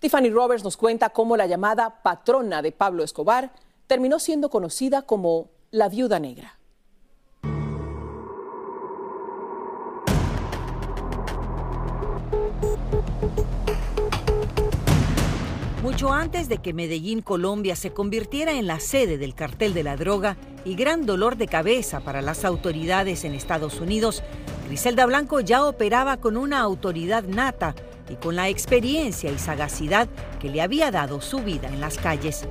Tiffany 0.00 0.30
Roberts 0.30 0.64
nos 0.64 0.76
cuenta 0.76 1.10
cómo 1.10 1.36
la 1.36 1.46
llamada 1.46 2.02
patrona 2.02 2.62
de 2.62 2.72
Pablo 2.72 3.04
Escobar 3.04 3.52
terminó 3.86 4.18
siendo 4.18 4.50
conocida 4.50 5.02
como 5.02 5.48
la 5.70 5.88
viuda 5.88 6.18
negra. 6.18 6.58
Mucho 15.82 16.12
antes 16.12 16.48
de 16.48 16.58
que 16.58 16.72
Medellín, 16.72 17.22
Colombia, 17.22 17.74
se 17.74 17.92
convirtiera 17.92 18.52
en 18.52 18.68
la 18.68 18.78
sede 18.78 19.18
del 19.18 19.34
cartel 19.34 19.74
de 19.74 19.82
la 19.82 19.96
droga 19.96 20.36
y 20.64 20.76
gran 20.76 21.06
dolor 21.06 21.36
de 21.36 21.48
cabeza 21.48 21.98
para 21.98 22.22
las 22.22 22.44
autoridades 22.44 23.24
en 23.24 23.34
Estados 23.34 23.80
Unidos, 23.80 24.22
Griselda 24.68 25.06
Blanco 25.06 25.40
ya 25.40 25.64
operaba 25.64 26.18
con 26.18 26.36
una 26.36 26.60
autoridad 26.60 27.24
nata 27.24 27.74
y 28.08 28.14
con 28.14 28.36
la 28.36 28.48
experiencia 28.48 29.32
y 29.32 29.38
sagacidad 29.38 30.08
que 30.40 30.50
le 30.50 30.62
había 30.62 30.92
dado 30.92 31.20
su 31.20 31.40
vida 31.40 31.66
en 31.66 31.80
las 31.80 31.98
calles. 31.98 32.46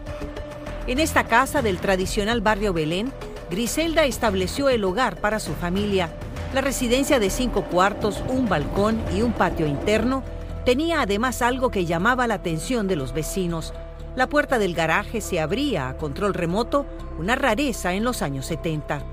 En 0.85 0.99
esta 0.99 1.23
casa 1.23 1.61
del 1.61 1.77
tradicional 1.77 2.41
barrio 2.41 2.73
Belén, 2.73 3.13
Griselda 3.49 4.03
estableció 4.03 4.67
el 4.67 4.83
hogar 4.83 5.21
para 5.21 5.39
su 5.39 5.53
familia, 5.53 6.13
la 6.53 6.59
residencia 6.59 7.17
de 7.17 7.29
cinco 7.29 7.63
cuartos, 7.63 8.21
un 8.27 8.49
balcón 8.49 9.01
y 9.15 9.21
un 9.21 9.31
patio 9.31 9.67
interno 9.67 10.21
Tenía 10.65 11.01
además 11.01 11.41
algo 11.41 11.71
que 11.71 11.85
llamaba 11.85 12.27
la 12.27 12.35
atención 12.35 12.87
de 12.87 12.95
los 12.95 13.13
vecinos. 13.13 13.73
La 14.15 14.27
puerta 14.27 14.59
del 14.59 14.75
garaje 14.75 15.19
se 15.19 15.39
abría 15.39 15.89
a 15.89 15.97
control 15.97 16.33
remoto, 16.33 16.85
una 17.17 17.35
rareza 17.35 17.93
en 17.93 18.03
los 18.03 18.21
años 18.21 18.45
70. 18.45 19.03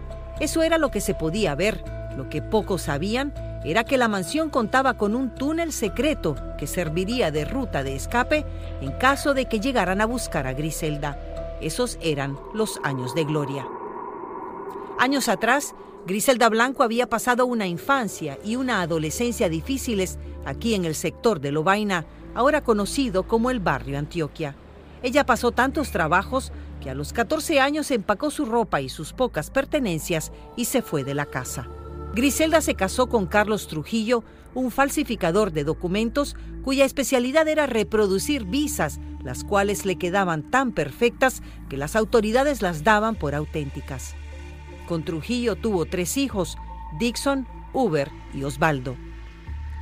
Eso 0.40 0.62
era 0.62 0.76
lo 0.76 0.90
que 0.90 1.00
se 1.00 1.14
podía 1.14 1.54
ver. 1.54 1.82
Lo 2.16 2.28
que 2.28 2.42
pocos 2.42 2.82
sabían 2.82 3.32
era 3.64 3.84
que 3.84 3.96
la 3.96 4.08
mansión 4.08 4.50
contaba 4.50 4.94
con 4.94 5.16
un 5.16 5.34
túnel 5.34 5.72
secreto 5.72 6.36
que 6.58 6.66
serviría 6.66 7.30
de 7.30 7.44
ruta 7.44 7.82
de 7.82 7.96
escape 7.96 8.44
en 8.80 8.92
caso 8.92 9.34
de 9.34 9.46
que 9.46 9.60
llegaran 9.60 10.00
a 10.00 10.06
buscar 10.06 10.46
a 10.46 10.52
Griselda. 10.52 11.18
Esos 11.60 11.98
eran 12.02 12.38
los 12.52 12.78
años 12.82 13.14
de 13.14 13.24
gloria. 13.24 13.66
Años 14.98 15.28
atrás, 15.28 15.74
Griselda 16.08 16.48
Blanco 16.48 16.84
había 16.84 17.06
pasado 17.10 17.44
una 17.44 17.66
infancia 17.66 18.38
y 18.42 18.56
una 18.56 18.80
adolescencia 18.80 19.50
difíciles 19.50 20.18
aquí 20.46 20.72
en 20.72 20.86
el 20.86 20.94
sector 20.94 21.38
de 21.38 21.52
Lobaina, 21.52 22.06
ahora 22.34 22.62
conocido 22.64 23.28
como 23.28 23.50
el 23.50 23.60
barrio 23.60 23.98
Antioquia. 23.98 24.56
Ella 25.02 25.26
pasó 25.26 25.52
tantos 25.52 25.90
trabajos 25.90 26.50
que 26.80 26.88
a 26.88 26.94
los 26.94 27.12
14 27.12 27.60
años 27.60 27.90
empacó 27.90 28.30
su 28.30 28.46
ropa 28.46 28.80
y 28.80 28.88
sus 28.88 29.12
pocas 29.12 29.50
pertenencias 29.50 30.32
y 30.56 30.64
se 30.64 30.80
fue 30.80 31.04
de 31.04 31.12
la 31.12 31.26
casa. 31.26 31.68
Griselda 32.14 32.62
se 32.62 32.74
casó 32.74 33.10
con 33.10 33.26
Carlos 33.26 33.68
Trujillo, 33.68 34.24
un 34.54 34.70
falsificador 34.70 35.52
de 35.52 35.64
documentos 35.64 36.36
cuya 36.64 36.86
especialidad 36.86 37.46
era 37.48 37.66
reproducir 37.66 38.46
visas, 38.46 38.98
las 39.22 39.44
cuales 39.44 39.84
le 39.84 39.96
quedaban 39.96 40.50
tan 40.50 40.72
perfectas 40.72 41.42
que 41.68 41.76
las 41.76 41.96
autoridades 41.96 42.62
las 42.62 42.82
daban 42.82 43.14
por 43.14 43.34
auténticas. 43.34 44.14
Con 44.88 45.04
Trujillo 45.04 45.54
tuvo 45.54 45.84
tres 45.84 46.16
hijos, 46.16 46.56
Dixon, 46.98 47.46
Uber 47.74 48.10
y 48.32 48.44
Osvaldo. 48.44 48.96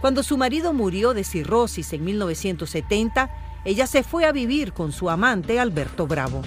Cuando 0.00 0.24
su 0.24 0.36
marido 0.36 0.72
murió 0.72 1.14
de 1.14 1.22
cirrosis 1.22 1.92
en 1.92 2.04
1970, 2.04 3.30
ella 3.64 3.86
se 3.86 4.02
fue 4.02 4.24
a 4.24 4.32
vivir 4.32 4.72
con 4.72 4.90
su 4.90 5.08
amante 5.08 5.60
Alberto 5.60 6.08
Bravo. 6.08 6.42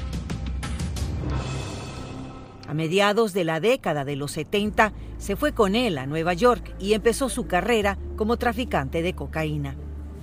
A 2.68 2.74
mediados 2.74 3.32
de 3.32 3.46
la 3.46 3.62
década 3.62 4.04
de 4.04 4.18
los 4.18 4.34
70, 4.34 4.92
se 5.18 5.38
fue 5.38 5.54
con 5.54 5.74
él 5.74 5.98
a 5.98 6.06
Nueva 6.06 6.34
York 6.34 6.76
y 6.80 6.94
empezó 6.94 7.30
su 7.30 7.48
carrera 7.48 7.98
como 8.18 8.36
traficante 8.36 9.02
de 9.02 9.16
cocaína. 9.16 9.78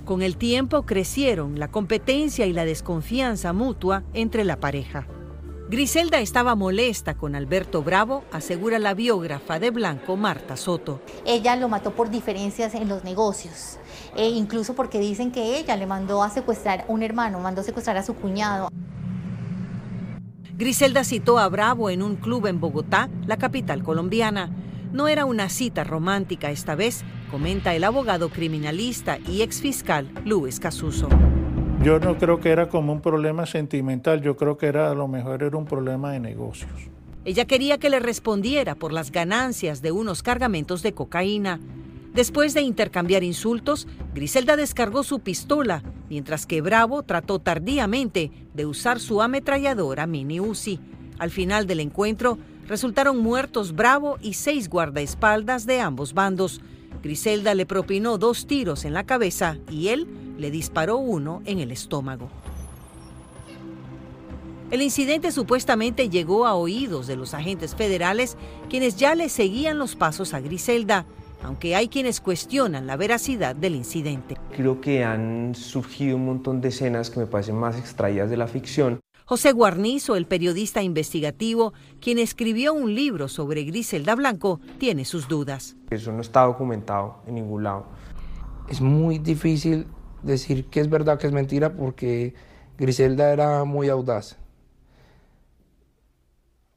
Con 0.05 0.21
el 0.21 0.37
tiempo 0.37 0.85
crecieron 0.85 1.57
la 1.59 1.69
competencia 1.69 2.45
y 2.45 2.53
la 2.53 2.65
desconfianza 2.65 3.51
mutua 3.51 4.03
entre 4.13 4.45
la 4.45 4.59
pareja. 4.59 5.07
Griselda 5.69 6.21
estaba 6.21 6.55
molesta 6.55 7.15
con 7.15 7.35
Alberto 7.35 7.83
Bravo, 7.83 8.23
asegura 8.31 8.79
la 8.79 8.93
biógrafa 8.93 9.59
de 9.59 9.69
Blanco, 9.69 10.15
Marta 10.15 10.55
Soto. 10.55 11.01
Ella 11.25 11.57
lo 11.57 11.67
mató 11.67 11.91
por 11.91 12.09
diferencias 12.09 12.73
en 12.73 12.87
los 12.87 13.03
negocios, 13.03 13.77
e 14.15 14.29
incluso 14.29 14.75
porque 14.75 14.97
dicen 14.97 15.29
que 15.29 15.59
ella 15.59 15.75
le 15.75 15.85
mandó 15.85 16.23
a 16.23 16.29
secuestrar 16.29 16.81
a 16.81 16.85
un 16.87 17.03
hermano, 17.03 17.41
mandó 17.41 17.59
a 17.59 17.63
secuestrar 17.65 17.97
a 17.97 18.03
su 18.03 18.15
cuñado. 18.15 18.69
Griselda 20.57 21.03
citó 21.03 21.37
a 21.37 21.49
Bravo 21.49 21.89
en 21.89 22.01
un 22.01 22.15
club 22.15 22.47
en 22.47 22.61
Bogotá, 22.61 23.09
la 23.25 23.35
capital 23.35 23.83
colombiana. 23.83 24.49
No 24.93 25.09
era 25.09 25.25
una 25.25 25.49
cita 25.49 25.83
romántica 25.83 26.49
esta 26.49 26.75
vez, 26.75 27.03
comenta 27.29 27.75
el 27.75 27.83
abogado 27.83 28.29
criminalista 28.29 29.17
y 29.27 29.41
exfiscal 29.41 30.09
Luis 30.23 30.61
Casuso. 30.61 31.09
Yo 31.83 31.99
no 31.99 32.17
creo 32.17 32.39
que 32.39 32.49
era 32.49 32.69
como 32.69 32.91
un 32.91 33.01
problema 33.01 33.45
sentimental, 33.45 34.21
yo 34.21 34.35
creo 34.35 34.57
que 34.57 34.65
era 34.65 34.89
a 34.89 34.95
lo 34.95 35.07
mejor 35.07 35.43
era 35.43 35.55
un 35.57 35.65
problema 35.65 36.11
de 36.11 36.19
negocios. 36.19 36.71
Ella 37.23 37.45
quería 37.45 37.77
que 37.77 37.91
le 37.91 37.99
respondiera 37.99 38.73
por 38.73 38.91
las 38.91 39.11
ganancias 39.11 39.81
de 39.81 39.91
unos 39.91 40.23
cargamentos 40.23 40.81
de 40.81 40.93
cocaína. 40.93 41.59
Después 42.13 42.55
de 42.55 42.61
intercambiar 42.61 43.23
insultos, 43.23 43.87
Griselda 44.15 44.55
descargó 44.55 45.03
su 45.03 45.19
pistola, 45.19 45.83
mientras 46.09 46.47
que 46.47 46.61
Bravo 46.61 47.03
trató 47.03 47.37
tardíamente 47.39 48.31
de 48.55 48.65
usar 48.65 48.99
su 48.99 49.21
ametralladora 49.21 50.07
mini 50.07 50.39
Uzi. 50.39 50.79
Al 51.19 51.29
final 51.29 51.67
del 51.67 51.79
encuentro, 51.79 52.39
resultaron 52.67 53.19
muertos 53.19 53.75
Bravo 53.75 54.17
y 54.19 54.33
seis 54.33 54.67
guardaespaldas 54.67 55.67
de 55.67 55.79
ambos 55.79 56.15
bandos. 56.15 56.59
Griselda 57.03 57.53
le 57.53 57.67
propinó 57.67 58.17
dos 58.17 58.47
tiros 58.47 58.83
en 58.83 58.93
la 58.93 59.05
cabeza 59.05 59.57
y 59.69 59.89
él 59.89 60.07
le 60.37 60.51
disparó 60.51 60.97
uno 60.97 61.41
en 61.45 61.59
el 61.59 61.71
estómago. 61.71 62.29
El 64.69 64.81
incidente 64.81 65.31
supuestamente 65.31 66.09
llegó 66.09 66.45
a 66.45 66.55
oídos 66.55 67.07
de 67.07 67.15
los 67.15 67.33
agentes 67.33 67.73
federales, 67.73 68.37
quienes 68.69 68.97
ya 68.97 69.15
le 69.15 69.29
seguían 69.29 69.77
los 69.77 69.95
pasos 69.95 70.33
a 70.33 70.41
Griselda, 70.41 71.05
aunque 71.41 71.75
hay 71.75 71.87
quienes 71.87 72.19
cuestionan 72.19 72.85
la 72.85 72.97
veracidad 72.97 73.55
del 73.55 73.75
incidente. 73.75 74.35
Creo 74.55 74.81
que 74.81 75.05
han 75.05 75.55
surgido 75.55 76.17
un 76.17 76.25
montón 76.25 76.59
de 76.59 76.67
escenas 76.69 77.09
que 77.09 77.21
me 77.21 77.27
parecen 77.27 77.55
más 77.55 77.77
extraídas 77.77 78.29
de 78.29 78.35
la 78.35 78.47
ficción. 78.47 78.99
José 79.23 79.51
Guarnizo, 79.51 80.15
el 80.15 80.25
periodista 80.25 80.81
investigativo, 80.81 81.73
quien 82.01 82.17
escribió 82.17 82.73
un 82.73 82.93
libro 82.93 83.27
sobre 83.29 83.63
Griselda 83.63 84.15
Blanco, 84.15 84.59
tiene 84.79 85.05
sus 85.05 85.27
dudas. 85.27 85.77
Eso 85.89 86.11
no 86.11 86.21
está 86.21 86.43
documentado 86.43 87.21
en 87.27 87.35
ningún 87.35 87.63
lado. 87.63 87.87
Es 88.67 88.81
muy 88.81 89.19
difícil 89.19 89.87
decir 90.23 90.65
que 90.65 90.79
es 90.79 90.89
verdad, 90.89 91.19
que 91.19 91.27
es 91.27 91.33
mentira, 91.33 91.73
porque 91.73 92.33
Griselda 92.77 93.31
era 93.31 93.63
muy 93.63 93.89
audaz 93.89 94.37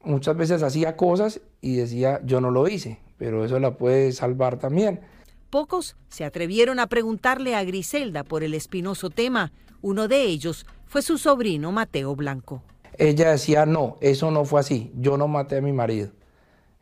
muchas 0.03 0.35
veces 0.35 0.63
hacía 0.63 0.95
cosas 0.95 1.41
y 1.61 1.75
decía 1.75 2.21
yo 2.23 2.41
no 2.41 2.51
lo 2.51 2.67
hice, 2.67 2.99
pero 3.17 3.45
eso 3.45 3.59
la 3.59 3.77
puede 3.77 4.11
salvar 4.11 4.57
también. 4.57 5.01
Pocos 5.49 5.95
se 6.09 6.23
atrevieron 6.23 6.79
a 6.79 6.87
preguntarle 6.87 7.55
a 7.55 7.63
Griselda 7.63 8.23
por 8.23 8.43
el 8.43 8.53
espinoso 8.53 9.09
tema. 9.09 9.51
Uno 9.81 10.07
de 10.07 10.23
ellos 10.23 10.65
fue 10.85 11.01
su 11.01 11.17
sobrino 11.17 11.71
Mateo 11.71 12.15
Blanco. 12.15 12.63
Ella 12.97 13.31
decía, 13.31 13.65
no, 13.65 13.97
eso 14.01 14.31
no 14.31 14.45
fue 14.45 14.59
así, 14.59 14.91
yo 14.95 15.17
no 15.17 15.27
maté 15.27 15.57
a 15.57 15.61
mi 15.61 15.71
marido. 15.71 16.11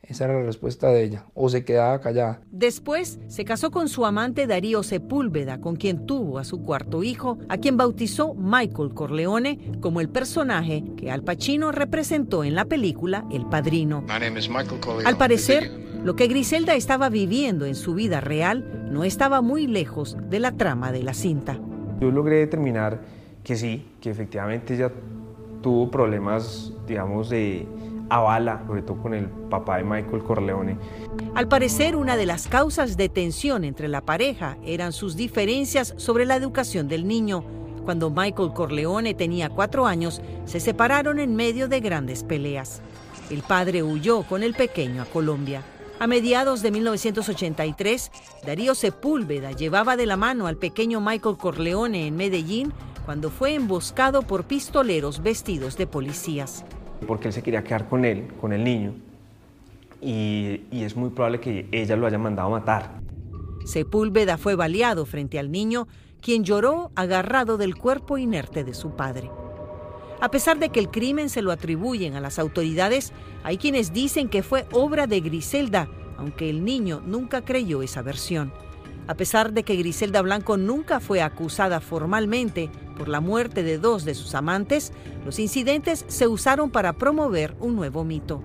Esa 0.01 0.25
era 0.25 0.39
la 0.39 0.46
respuesta 0.46 0.89
de 0.89 1.03
ella, 1.03 1.25
o 1.36 1.50
se 1.50 1.63
quedaba 1.63 2.00
callada. 2.01 2.41
Después 2.50 3.20
se 3.27 3.46
casó 3.46 3.70
con 3.70 3.89
su 3.89 4.06
amante 4.06 4.48
Darío 4.48 4.82
Sepúlveda, 4.82 5.62
con 5.62 5.75
quien 5.75 6.06
tuvo 6.08 6.39
a 6.39 6.44
su 6.44 6.63
cuarto 6.63 7.03
hijo, 7.03 7.38
a 7.48 7.58
quien 7.58 7.77
bautizó 7.77 8.34
Michael 8.34 8.94
Corleone 8.94 9.60
como 9.82 10.01
el 10.01 10.10
personaje 10.10 10.84
que 10.98 11.12
Al 11.12 11.24
Pacino 11.24 11.72
representó 11.72 12.44
en 12.44 12.56
la 12.56 12.65
película 12.65 13.25
El 13.32 13.46
Padrino. 13.46 14.03
Al 15.06 15.18
parecer, 15.18 15.70
lo 16.03 16.15
que 16.15 16.27
Griselda 16.27 16.75
estaba 16.75 17.10
viviendo 17.10 17.65
en 17.65 17.75
su 17.75 17.94
vida 17.94 18.22
real 18.22 18.88
no 18.89 19.03
estaba 19.03 19.41
muy 19.41 19.68
lejos 19.68 20.18
de 20.29 20.39
la 20.39 20.53
trama 20.53 20.91
de 20.91 21.03
la 21.03 21.13
cinta. 21.13 21.60
Yo 22.00 22.10
logré 22.10 22.38
determinar 22.38 23.01
que 23.44 23.56
sí, 23.56 23.86
que 24.00 24.10
efectivamente 24.10 24.75
ella 24.75 24.91
tuvo 25.62 25.91
problemas, 25.91 26.74
digamos, 26.88 27.29
de 27.29 27.68
avala, 28.09 28.63
sobre 28.67 28.81
todo 28.81 29.01
con 29.01 29.13
el 29.13 29.25
papá 29.27 29.77
de 29.77 29.83
Michael 29.83 30.23
Corleone. 30.23 30.77
Al 31.35 31.47
parecer, 31.47 31.95
una 31.95 32.17
de 32.17 32.25
las 32.25 32.47
causas 32.47 32.97
de 32.97 33.09
tensión 33.09 33.63
entre 33.63 33.87
la 33.87 34.01
pareja 34.01 34.57
eran 34.63 34.91
sus 34.91 35.15
diferencias 35.15 35.93
sobre 35.97 36.25
la 36.25 36.35
educación 36.35 36.87
del 36.87 37.07
niño. 37.07 37.43
Cuando 37.85 38.09
Michael 38.09 38.53
Corleone 38.53 39.13
tenía 39.13 39.49
cuatro 39.49 39.87
años, 39.87 40.21
se 40.45 40.59
separaron 40.59 41.19
en 41.19 41.35
medio 41.35 41.67
de 41.67 41.79
grandes 41.79 42.23
peleas. 42.23 42.81
El 43.29 43.41
padre 43.41 43.83
huyó 43.83 44.23
con 44.23 44.43
el 44.43 44.53
pequeño 44.53 45.03
a 45.03 45.05
Colombia. 45.05 45.61
A 45.99 46.07
mediados 46.07 46.61
de 46.61 46.71
1983, 46.71 48.11
Darío 48.45 48.73
Sepúlveda 48.73 49.51
llevaba 49.51 49.97
de 49.97 50.05
la 50.05 50.17
mano 50.17 50.47
al 50.47 50.57
pequeño 50.57 51.01
Michael 51.01 51.37
Corleone 51.37 52.07
en 52.07 52.15
Medellín 52.15 52.73
cuando 53.05 53.29
fue 53.29 53.53
emboscado 53.53 54.21
por 54.21 54.45
pistoleros 54.45 55.21
vestidos 55.21 55.77
de 55.77 55.87
policías 55.87 56.63
porque 57.08 57.27
él 57.29 57.34
se 57.34 57.44
quería 57.44 57.63
quedar 57.63 57.88
con 57.88 58.06
él, 58.06 58.27
con 58.39 58.53
el 58.53 58.63
niño, 58.63 58.94
y, 60.01 60.62
es 60.72 60.96
muy 60.96 61.10
probable 61.10 61.39
que 61.39 61.68
ella 61.72 61.96
lo 61.96 62.08
haya 62.08 62.18
mandado 62.18 62.48
a 62.48 62.60
matar. 62.60 63.00
Sepúlveda 63.65 64.38
fue 64.38 64.56
baleado 64.56 65.06
frente 65.06 65.39
al 65.39 65.51
niño, 65.51 65.88
quien 66.22 66.44
lloró 66.44 66.91
agarrado 66.96 67.58
del 67.58 67.75
cuerpo 67.75 68.18
inerte 68.18 68.63
de 68.63 68.74
su 68.74 68.91
padre. 68.91 69.29
A 70.22 70.32
pesar 70.32 70.60
de 70.60 70.70
que 70.70 70.79
el 70.79 70.89
crimen 70.89 71.29
se 71.29 71.41
lo 71.41 71.51
atribuyen 71.51 72.15
a 72.15 72.22
las 72.22 72.39
autoridades, 72.39 73.13
hay 73.44 73.58
quienes 73.58 73.94
dicen 73.94 74.27
que 74.27 74.44
fue 74.44 74.65
obra 74.72 75.08
de 75.08 75.22
Griselda, 75.22 75.88
aunque 76.18 76.50
el 76.50 76.66
niño 76.66 77.01
nunca 77.05 77.44
creyó 77.46 77.81
esa 77.81 78.01
versión. 78.01 78.51
A 79.07 79.16
pesar 79.16 79.53
de 79.53 79.64
que 79.64 79.75
Griselda 79.75 80.22
Blanco 80.22 80.57
nunca 80.57 81.00
fue 81.00 81.22
acusada 81.22 81.79
formalmente 81.79 82.70
por 83.00 83.07
la 83.07 83.22
muerte 83.22 83.64
de 83.64 83.79
dos 83.79 84.03
de 84.03 84.14
sus 84.14 84.35
amantes, 84.35 84.92
los 85.25 85.40
incidentes 85.40 86.05
se 86.09 86.27
usaron 86.27 86.70
para 86.70 86.94
promover 86.94 87.55
un 87.62 87.77
nuevo 87.77 88.03
mito. 88.03 88.44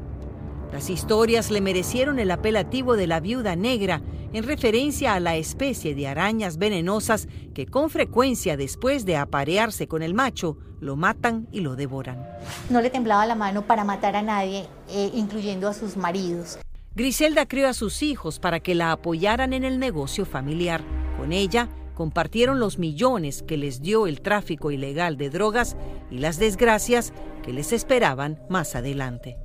Las 0.73 0.91
historias 0.91 1.51
le 1.51 1.61
merecieron 1.61 2.21
el 2.21 2.31
apelativo 2.31 2.97
de 2.97 3.09
la 3.09 3.19
viuda 3.19 3.57
negra 3.57 4.01
en 4.33 4.45
referencia 4.45 5.15
a 5.15 5.21
la 5.21 5.37
especie 5.37 5.95
de 5.95 6.07
arañas 6.07 6.57
venenosas 6.57 7.29
que 7.53 7.67
con 7.67 7.91
frecuencia 7.91 8.57
después 8.57 9.05
de 9.05 9.17
aparearse 9.17 9.89
con 9.89 10.03
el 10.03 10.15
macho 10.15 10.57
lo 10.81 10.97
matan 10.97 11.49
y 11.51 11.61
lo 11.61 11.75
devoran. 11.75 12.25
No 12.71 12.81
le 12.81 12.91
temblaba 12.91 13.27
la 13.27 13.35
mano 13.35 13.63
para 13.67 13.85
matar 13.85 14.15
a 14.17 14.23
nadie, 14.23 14.67
eh, 14.89 15.11
incluyendo 15.15 15.69
a 15.69 15.75
sus 15.75 15.97
maridos. 15.97 16.59
Griselda 16.95 17.47
crió 17.47 17.69
a 17.69 17.75
sus 17.75 18.03
hijos 18.03 18.39
para 18.39 18.61
que 18.61 18.77
la 18.77 18.93
apoyaran 18.93 19.53
en 19.53 19.65
el 19.65 19.81
negocio 19.81 20.25
familiar. 20.25 20.81
Con 21.17 21.33
ella 21.33 21.69
compartieron 21.95 22.61
los 22.61 22.79
millones 22.79 23.43
que 23.43 23.57
les 23.57 23.81
dio 23.81 24.07
el 24.07 24.21
tráfico 24.21 24.71
ilegal 24.71 25.17
de 25.17 25.31
drogas 25.31 25.77
y 26.11 26.19
las 26.19 26.39
desgracias 26.39 27.13
que 27.43 27.53
les 27.53 27.73
esperaban 27.73 28.41
más 28.49 28.75
adelante. 28.75 29.37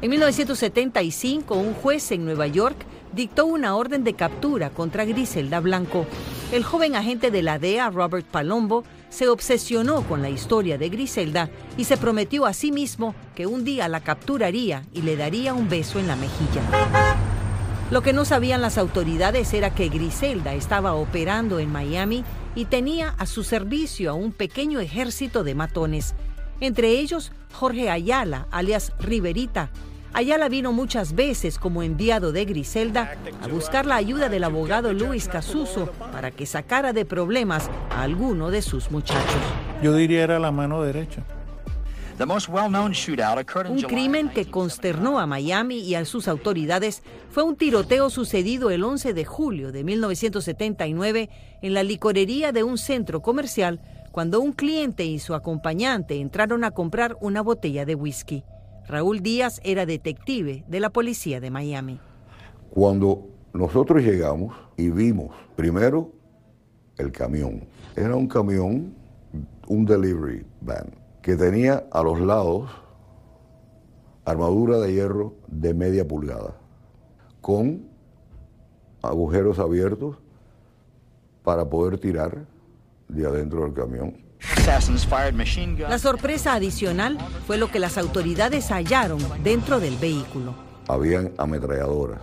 En 0.00 0.10
1975, 0.10 1.54
un 1.54 1.74
juez 1.74 2.10
en 2.10 2.24
Nueva 2.24 2.48
York 2.48 2.76
dictó 3.12 3.46
una 3.46 3.76
orden 3.76 4.02
de 4.04 4.14
captura 4.14 4.70
contra 4.70 5.04
Griselda 5.04 5.60
Blanco. 5.60 6.06
El 6.50 6.64
joven 6.64 6.96
agente 6.96 7.30
de 7.30 7.42
la 7.42 7.58
DEA, 7.58 7.90
Robert 7.90 8.26
Palombo, 8.26 8.84
se 9.10 9.28
obsesionó 9.28 10.02
con 10.02 10.22
la 10.22 10.30
historia 10.30 10.78
de 10.78 10.88
Griselda 10.88 11.50
y 11.76 11.84
se 11.84 11.96
prometió 11.96 12.46
a 12.46 12.52
sí 12.52 12.72
mismo 12.72 13.14
que 13.36 13.46
un 13.46 13.64
día 13.64 13.86
la 13.88 14.00
capturaría 14.00 14.84
y 14.92 15.02
le 15.02 15.16
daría 15.16 15.54
un 15.54 15.68
beso 15.68 15.98
en 15.98 16.08
la 16.08 16.16
mejilla. 16.16 17.21
Lo 17.92 18.00
que 18.00 18.14
no 18.14 18.24
sabían 18.24 18.62
las 18.62 18.78
autoridades 18.78 19.52
era 19.52 19.68
que 19.68 19.90
Griselda 19.90 20.54
estaba 20.54 20.94
operando 20.94 21.58
en 21.58 21.70
Miami 21.70 22.24
y 22.54 22.64
tenía 22.64 23.10
a 23.18 23.26
su 23.26 23.44
servicio 23.44 24.10
a 24.10 24.14
un 24.14 24.32
pequeño 24.32 24.80
ejército 24.80 25.44
de 25.44 25.54
matones, 25.54 26.14
entre 26.60 26.88
ellos 26.88 27.32
Jorge 27.52 27.90
Ayala, 27.90 28.46
alias 28.50 28.94
Riverita, 28.98 29.68
Ayala 30.14 30.48
vino 30.48 30.72
muchas 30.72 31.14
veces 31.14 31.58
como 31.58 31.82
enviado 31.82 32.32
de 32.32 32.46
Griselda 32.46 33.14
a 33.42 33.46
buscar 33.46 33.84
la 33.84 33.96
ayuda 33.96 34.30
del 34.30 34.44
abogado 34.44 34.94
Luis 34.94 35.28
Casuso 35.28 35.90
para 36.12 36.30
que 36.30 36.46
sacara 36.46 36.94
de 36.94 37.04
problemas 37.04 37.70
a 37.90 38.02
alguno 38.02 38.50
de 38.50 38.62
sus 38.62 38.90
muchachos. 38.90 39.42
Yo 39.82 39.94
diría 39.94 40.24
era 40.24 40.38
la 40.38 40.50
mano 40.50 40.82
derecha. 40.82 41.24
Un 43.68 43.82
crimen 43.82 44.28
que 44.28 44.50
consternó 44.50 45.18
a 45.18 45.26
Miami 45.26 45.78
y 45.78 45.94
a 45.94 46.04
sus 46.04 46.28
autoridades 46.28 47.02
fue 47.30 47.42
un 47.42 47.56
tiroteo 47.56 48.10
sucedido 48.10 48.70
el 48.70 48.84
11 48.84 49.14
de 49.14 49.24
julio 49.24 49.72
de 49.72 49.84
1979 49.84 51.30
en 51.62 51.74
la 51.74 51.82
licorería 51.82 52.52
de 52.52 52.62
un 52.62 52.78
centro 52.78 53.22
comercial 53.22 53.80
cuando 54.12 54.40
un 54.40 54.52
cliente 54.52 55.04
y 55.04 55.18
su 55.18 55.34
acompañante 55.34 56.20
entraron 56.20 56.64
a 56.64 56.70
comprar 56.70 57.16
una 57.20 57.40
botella 57.40 57.84
de 57.84 57.94
whisky. 57.94 58.44
Raúl 58.86 59.20
Díaz 59.20 59.60
era 59.64 59.86
detective 59.86 60.64
de 60.68 60.80
la 60.80 60.90
policía 60.90 61.40
de 61.40 61.50
Miami. 61.50 61.98
Cuando 62.70 63.26
nosotros 63.52 64.02
llegamos 64.02 64.54
y 64.76 64.90
vimos 64.90 65.34
primero 65.56 66.12
el 66.98 67.10
camión, 67.10 67.64
era 67.96 68.14
un 68.14 68.26
camión, 68.26 68.94
un 69.66 69.84
delivery 69.84 70.44
van, 70.60 71.01
que 71.22 71.36
tenía 71.36 71.86
a 71.90 72.02
los 72.02 72.20
lados 72.20 72.70
armadura 74.24 74.78
de 74.78 74.92
hierro 74.92 75.34
de 75.48 75.74
media 75.74 76.06
pulgada, 76.06 76.56
con 77.40 77.88
agujeros 79.02 79.58
abiertos 79.58 80.16
para 81.42 81.68
poder 81.68 81.98
tirar 81.98 82.46
de 83.08 83.26
adentro 83.26 83.62
del 83.62 83.72
camión 83.72 84.32
la 85.78 85.98
sorpresa 85.98 86.54
adicional 86.54 87.18
fue 87.46 87.58
lo 87.58 87.70
que 87.70 87.78
las 87.78 87.98
autoridades 87.98 88.70
hallaron 88.70 89.20
dentro 89.42 89.80
del 89.80 89.96
vehículo. 89.96 90.54
Habían 90.88 91.32
ametralladoras, 91.38 92.20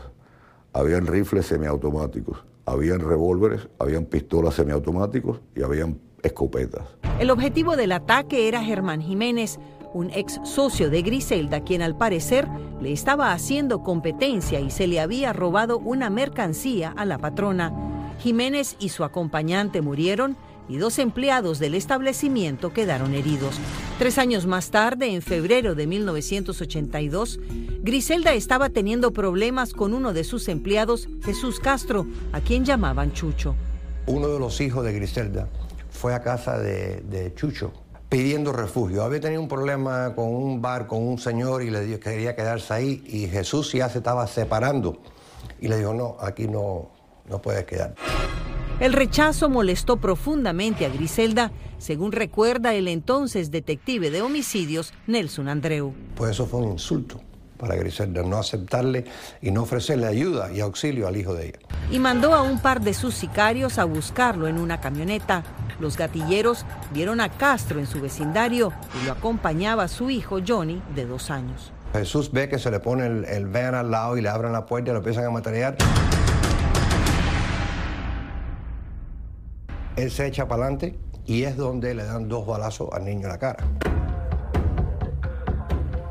habían 0.74 1.08
rifles 1.08 1.46
semiautomáticos, 1.46 2.44
habían 2.66 3.00
revólveres, 3.00 3.68
habían 3.80 4.06
pistolas 4.06 4.56
semiautomáticos 4.56 5.40
y 5.56 5.64
habían 5.64 6.00
escopetas. 6.24 6.84
El 7.20 7.32
objetivo 7.32 7.76
del 7.76 7.92
ataque 7.92 8.48
era 8.48 8.64
Germán 8.64 9.02
Jiménez, 9.02 9.60
un 9.94 10.10
ex 10.12 10.40
socio 10.44 10.90
de 10.90 11.02
Griselda, 11.02 11.64
quien 11.64 11.82
al 11.82 11.98
parecer 11.98 12.48
le 12.82 12.92
estaba 12.92 13.34
haciendo 13.34 13.84
competencia 13.84 14.60
y 14.60 14.72
se 14.72 14.88
le 14.88 15.00
había 15.00 15.34
robado 15.34 15.80
una 15.80 16.10
mercancía 16.10 16.94
a 16.96 17.06
la 17.06 17.18
patrona. 17.18 17.74
Jiménez 18.20 18.76
y 18.80 18.90
su 18.90 19.04
acompañante 19.04 19.82
murieron 19.82 20.38
y 20.68 20.78
dos 20.78 21.00
empleados 21.00 21.58
del 21.58 21.74
establecimiento 21.74 22.72
quedaron 22.72 23.16
heridos. 23.16 23.60
Tres 23.98 24.18
años 24.18 24.46
más 24.46 24.70
tarde, 24.70 25.14
en 25.14 25.22
febrero 25.22 25.74
de 25.74 25.88
1982, 25.88 27.40
Griselda 27.82 28.34
estaba 28.34 28.70
teniendo 28.70 29.12
problemas 29.12 29.74
con 29.74 29.94
uno 29.94 30.14
de 30.14 30.24
sus 30.24 30.48
empleados, 30.48 31.10
Jesús 31.24 31.60
Castro, 31.60 32.06
a 32.32 32.40
quien 32.40 32.66
llamaban 32.66 33.14
Chucho. 33.14 33.56
Uno 34.06 34.28
de 34.28 34.40
los 34.40 34.62
hijos 34.62 34.86
de 34.86 34.94
Griselda 34.94 35.50
fue 36.00 36.14
a 36.14 36.22
casa 36.22 36.58
de, 36.58 37.02
de 37.02 37.36
Chucho 37.36 37.74
pidiendo 38.08 38.54
refugio. 38.54 39.04
Había 39.04 39.20
tenido 39.20 39.42
un 39.42 39.50
problema 39.50 40.16
con 40.16 40.30
un 40.30 40.62
bar, 40.62 40.88
con 40.88 41.06
un 41.06 41.20
señor 41.20 41.62
y 41.62 41.70
le 41.70 41.82
dijo 41.82 42.00
que 42.00 42.12
quería 42.12 42.38
quedarse 42.38 42.74
ahí 42.74 43.04
y 43.06 43.28
Jesús 43.28 43.74
ya 43.74 43.90
se 43.90 43.98
estaba 43.98 44.26
separando 44.26 45.02
y 45.60 45.68
le 45.68 45.78
dijo, 45.78 45.94
no, 45.94 46.16
aquí 46.22 46.48
no, 46.48 46.90
no 47.30 47.42
puedes 47.42 47.66
quedar. 47.66 47.96
El 48.80 48.94
rechazo 48.94 49.50
molestó 49.50 49.98
profundamente 49.98 50.86
a 50.86 50.90
Griselda, 50.90 51.52
según 51.80 52.14
recuerda 52.14 52.74
el 52.76 52.88
entonces 52.88 53.52
detective 53.52 54.10
de 54.10 54.22
homicidios 54.22 54.94
Nelson 55.06 55.50
Andreu. 55.50 55.94
Pues 56.16 56.32
eso 56.32 56.46
fue 56.46 56.62
un 56.62 56.72
insulto 56.72 57.20
para 57.60 57.76
Griselda, 57.76 58.24
no 58.24 58.38
aceptarle 58.38 59.06
y 59.42 59.52
no 59.52 59.64
ofrecerle 59.64 60.08
ayuda 60.08 60.52
y 60.52 60.62
auxilio 60.62 61.08
al 61.08 61.18
hijo 61.18 61.36
de 61.36 61.50
ella. 61.50 61.60
Y 61.92 62.00
mandó 62.00 62.34
a 62.34 62.42
un 62.42 62.60
par 62.60 62.82
de 62.82 62.96
sus 62.96 63.14
sicarios 63.14 63.78
a 63.78 63.84
buscarlo 63.84 64.48
en 64.48 64.58
una 64.58 64.82
camioneta. 64.82 65.44
Los 65.80 65.98
gatilleros 65.98 66.66
vieron 66.92 67.22
a 67.22 67.30
Castro 67.30 67.80
en 67.80 67.86
su 67.86 68.02
vecindario 68.02 68.74
y 69.00 69.06
lo 69.06 69.12
acompañaba 69.12 69.88
su 69.88 70.10
hijo 70.10 70.40
Johnny, 70.46 70.82
de 70.96 71.06
dos 71.06 71.30
años. 71.30 71.72
Jesús 71.94 72.32
ve 72.32 72.50
que 72.50 72.60
se 72.60 72.72
le 72.72 72.80
pone 72.80 73.06
el, 73.06 73.26
el 73.26 73.48
van 73.48 73.76
al 73.76 73.92
lado 73.92 74.18
y 74.18 74.22
le 74.22 74.30
abren 74.30 74.54
la 74.54 74.66
puerta 74.66 74.92
y 74.92 74.94
lo 74.94 75.00
empiezan 75.00 75.26
a 75.26 75.30
materiar. 75.30 75.76
Él 79.96 80.10
se 80.12 80.28
echa 80.28 80.48
para 80.48 80.64
adelante 80.64 80.98
y 81.26 81.44
es 81.44 81.58
donde 81.58 81.94
le 81.94 82.06
dan 82.06 82.30
dos 82.30 82.48
balazos 82.48 82.90
al 82.94 83.04
niño 83.04 83.24
en 83.24 83.30
la 83.30 83.38
cara. 83.38 83.66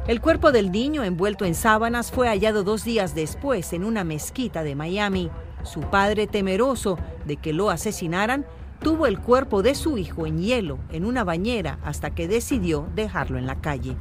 El 0.09 0.23
cuerpo 0.23 0.53
del 0.53 0.73
niño 0.73 1.05
envuelto 1.05 1.45
en 1.45 1.55
sábanas 1.55 2.11
fue 2.11 2.29
hallado 2.29 2.65
dos 2.65 2.83
días 2.83 3.15
después 3.15 3.75
en 3.75 3.85
una 3.85 4.05
mezquita 4.05 4.63
de 4.63 4.75
Miami. 4.75 5.31
Su 5.65 5.81
padre, 5.81 6.27
temeroso 6.27 6.99
de 7.27 7.37
que 7.37 7.53
lo 7.53 7.69
asesinaran, 7.69 8.47
tuvo 8.81 9.07
el 9.07 9.19
cuerpo 9.19 9.63
de 9.63 9.75
su 9.75 9.99
hijo 9.99 10.27
en 10.27 10.39
hielo 10.39 10.79
en 10.93 11.05
una 11.05 11.25
bañera 11.25 11.79
hasta 11.85 12.15
que 12.15 12.27
decidió 12.27 12.89
dejarlo 12.95 13.37
en 13.37 13.47
la 13.47 13.61
calle. 13.61 13.99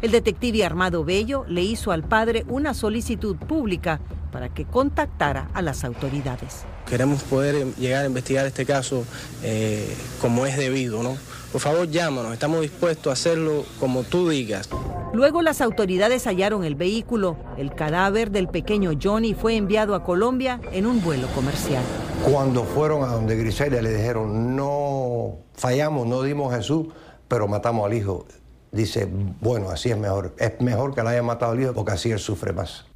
El 0.00 0.12
detective 0.12 0.64
Armado 0.64 1.04
Bello 1.04 1.44
le 1.46 1.60
hizo 1.60 1.92
al 1.92 2.04
padre 2.04 2.46
una 2.48 2.72
solicitud 2.72 3.36
pública 3.36 4.00
para 4.34 4.48
que 4.48 4.64
contactara 4.64 5.48
a 5.54 5.62
las 5.62 5.84
autoridades. 5.84 6.64
Queremos 6.86 7.22
poder 7.22 7.72
llegar 7.76 8.02
a 8.02 8.06
investigar 8.08 8.44
este 8.46 8.66
caso 8.66 9.04
eh, 9.44 9.96
como 10.20 10.44
es 10.44 10.56
debido, 10.56 11.04
¿no? 11.04 11.16
Por 11.52 11.60
favor, 11.60 11.88
llámanos, 11.88 12.32
estamos 12.32 12.62
dispuestos 12.62 13.10
a 13.10 13.12
hacerlo 13.12 13.64
como 13.78 14.02
tú 14.02 14.28
digas. 14.28 14.68
Luego 15.12 15.40
las 15.40 15.60
autoridades 15.60 16.26
hallaron 16.26 16.64
el 16.64 16.74
vehículo. 16.74 17.36
El 17.56 17.76
cadáver 17.76 18.32
del 18.32 18.48
pequeño 18.48 18.90
Johnny 19.00 19.34
fue 19.34 19.54
enviado 19.54 19.94
a 19.94 20.02
Colombia 20.02 20.60
en 20.72 20.86
un 20.86 21.00
vuelo 21.00 21.28
comercial. 21.28 21.84
Cuando 22.28 22.64
fueron 22.64 23.04
a 23.04 23.12
donde 23.12 23.36
Griselda 23.36 23.80
le 23.80 23.94
dijeron, 23.94 24.56
no 24.56 25.36
fallamos, 25.54 26.08
no 26.08 26.22
dimos 26.22 26.52
a 26.52 26.56
Jesús, 26.56 26.88
pero 27.28 27.46
matamos 27.46 27.86
al 27.86 27.94
hijo. 27.94 28.26
Dice, 28.72 29.08
bueno, 29.40 29.70
así 29.70 29.92
es 29.92 29.96
mejor. 29.96 30.34
Es 30.38 30.60
mejor 30.60 30.92
que 30.92 31.04
la 31.04 31.10
haya 31.10 31.22
matado 31.22 31.52
al 31.52 31.60
hijo 31.60 31.72
porque 31.72 31.92
así 31.92 32.10
él 32.10 32.18
sufre 32.18 32.52
más. 32.52 32.86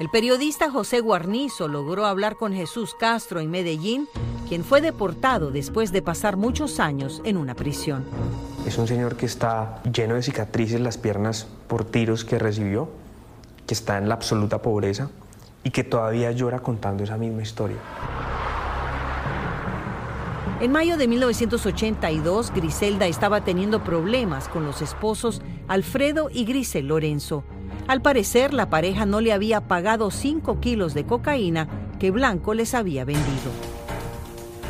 El 0.00 0.08
periodista 0.08 0.70
José 0.70 1.00
Guarnizo 1.00 1.68
logró 1.68 2.06
hablar 2.06 2.36
con 2.36 2.54
Jesús 2.54 2.96
Castro 2.98 3.40
en 3.40 3.50
Medellín, 3.50 4.08
quien 4.48 4.64
fue 4.64 4.80
deportado 4.80 5.50
después 5.50 5.92
de 5.92 6.00
pasar 6.00 6.38
muchos 6.38 6.80
años 6.80 7.20
en 7.24 7.36
una 7.36 7.54
prisión. 7.54 8.04
Es 8.66 8.78
un 8.78 8.88
señor 8.88 9.16
que 9.16 9.26
está 9.26 9.82
lleno 9.84 10.14
de 10.14 10.22
cicatrices 10.22 10.80
las 10.80 10.96
piernas 10.96 11.46
por 11.68 11.84
tiros 11.84 12.24
que 12.24 12.38
recibió, 12.38 12.88
que 13.66 13.74
está 13.74 13.98
en 13.98 14.08
la 14.08 14.14
absoluta 14.14 14.62
pobreza 14.62 15.10
y 15.62 15.70
que 15.70 15.84
todavía 15.84 16.32
llora 16.32 16.60
contando 16.60 17.04
esa 17.04 17.18
misma 17.18 17.42
historia. 17.42 17.76
En 20.60 20.72
mayo 20.72 20.96
de 20.96 21.06
1982, 21.06 22.52
Griselda 22.54 23.06
estaba 23.06 23.44
teniendo 23.44 23.84
problemas 23.84 24.48
con 24.48 24.64
los 24.64 24.80
esposos 24.80 25.42
Alfredo 25.68 26.30
y 26.32 26.44
Grisel 26.44 26.86
Lorenzo. 26.86 27.44
Al 27.92 28.00
parecer, 28.00 28.54
la 28.54 28.70
pareja 28.70 29.04
no 29.04 29.20
le 29.20 29.34
había 29.34 29.68
pagado 29.68 30.10
5 30.10 30.60
kilos 30.60 30.94
de 30.94 31.04
cocaína 31.04 31.68
que 32.00 32.10
Blanco 32.10 32.54
les 32.54 32.72
había 32.72 33.04
vendido. 33.04 33.52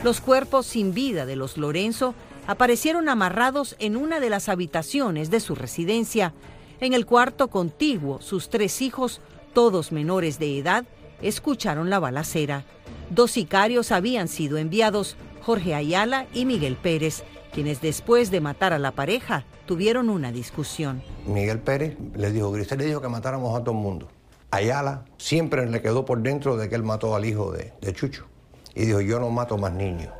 Los 0.03 0.21
cuerpos 0.21 0.67
sin 0.67 0.93
vida 0.93 1.25
de 1.25 1.37
los 1.37 1.57
Lorenzo 1.57 2.17
aparecieron 2.49 3.09
amarrados 3.09 3.77
en 3.79 3.97
una 3.97 4.19
de 4.19 4.29
las 4.29 4.49
habitaciones 4.49 5.31
de 5.31 5.39
su 5.39 5.55
residencia. 5.55 6.35
En 6.81 6.95
el 6.95 7.07
cuarto 7.07 7.47
contiguo, 7.47 8.21
sus 8.21 8.51
tres 8.51 8.83
hijos, 8.83 9.21
todos 9.55 9.93
menores 9.93 10.41
de 10.41 10.59
edad, 10.59 10.85
escucharon 11.21 11.91
la 11.91 12.01
balacera. 12.01 12.65
Dos 13.09 13.31
sicarios 13.31 13.93
habían 13.93 14.27
sido 14.27 14.59
enviados, 14.59 15.15
Jorge 15.43 15.77
Ayala 15.77 16.27
y 16.35 16.45
Miguel 16.45 16.75
Pérez, 16.75 17.23
quienes 17.53 17.81
después 17.81 18.31
de 18.31 18.41
matar 18.41 18.73
a 18.73 18.79
la 18.79 18.93
pareja 18.93 19.45
tuvieron 19.67 20.09
una 20.09 20.33
discusión. 20.33 21.03
Miguel 21.27 21.61
Pérez 21.61 21.97
le 22.15 22.33
dijo, 22.33 22.51
Grisel 22.51 22.79
le 22.79 22.87
dijo 22.87 23.01
que 23.01 23.09
matáramos 23.09 23.55
a 23.59 23.62
todo 23.62 23.75
el 23.75 23.81
mundo. 23.83 24.09
Ayala 24.51 25.05
siempre 25.19 25.69
le 25.69 25.81
quedó 25.81 26.05
por 26.05 26.21
dentro 26.21 26.57
de 26.57 26.69
que 26.69 26.75
él 26.75 26.83
mató 26.83 27.15
al 27.15 27.25
hijo 27.25 27.53
de, 27.53 27.73
de 27.81 27.93
Chucho. 27.93 28.27
Y 28.75 28.87
dijo, 28.87 29.01
yo 29.01 29.21
no 29.21 29.31
mato 29.31 29.59
más 29.59 29.73
niños. 29.73 30.12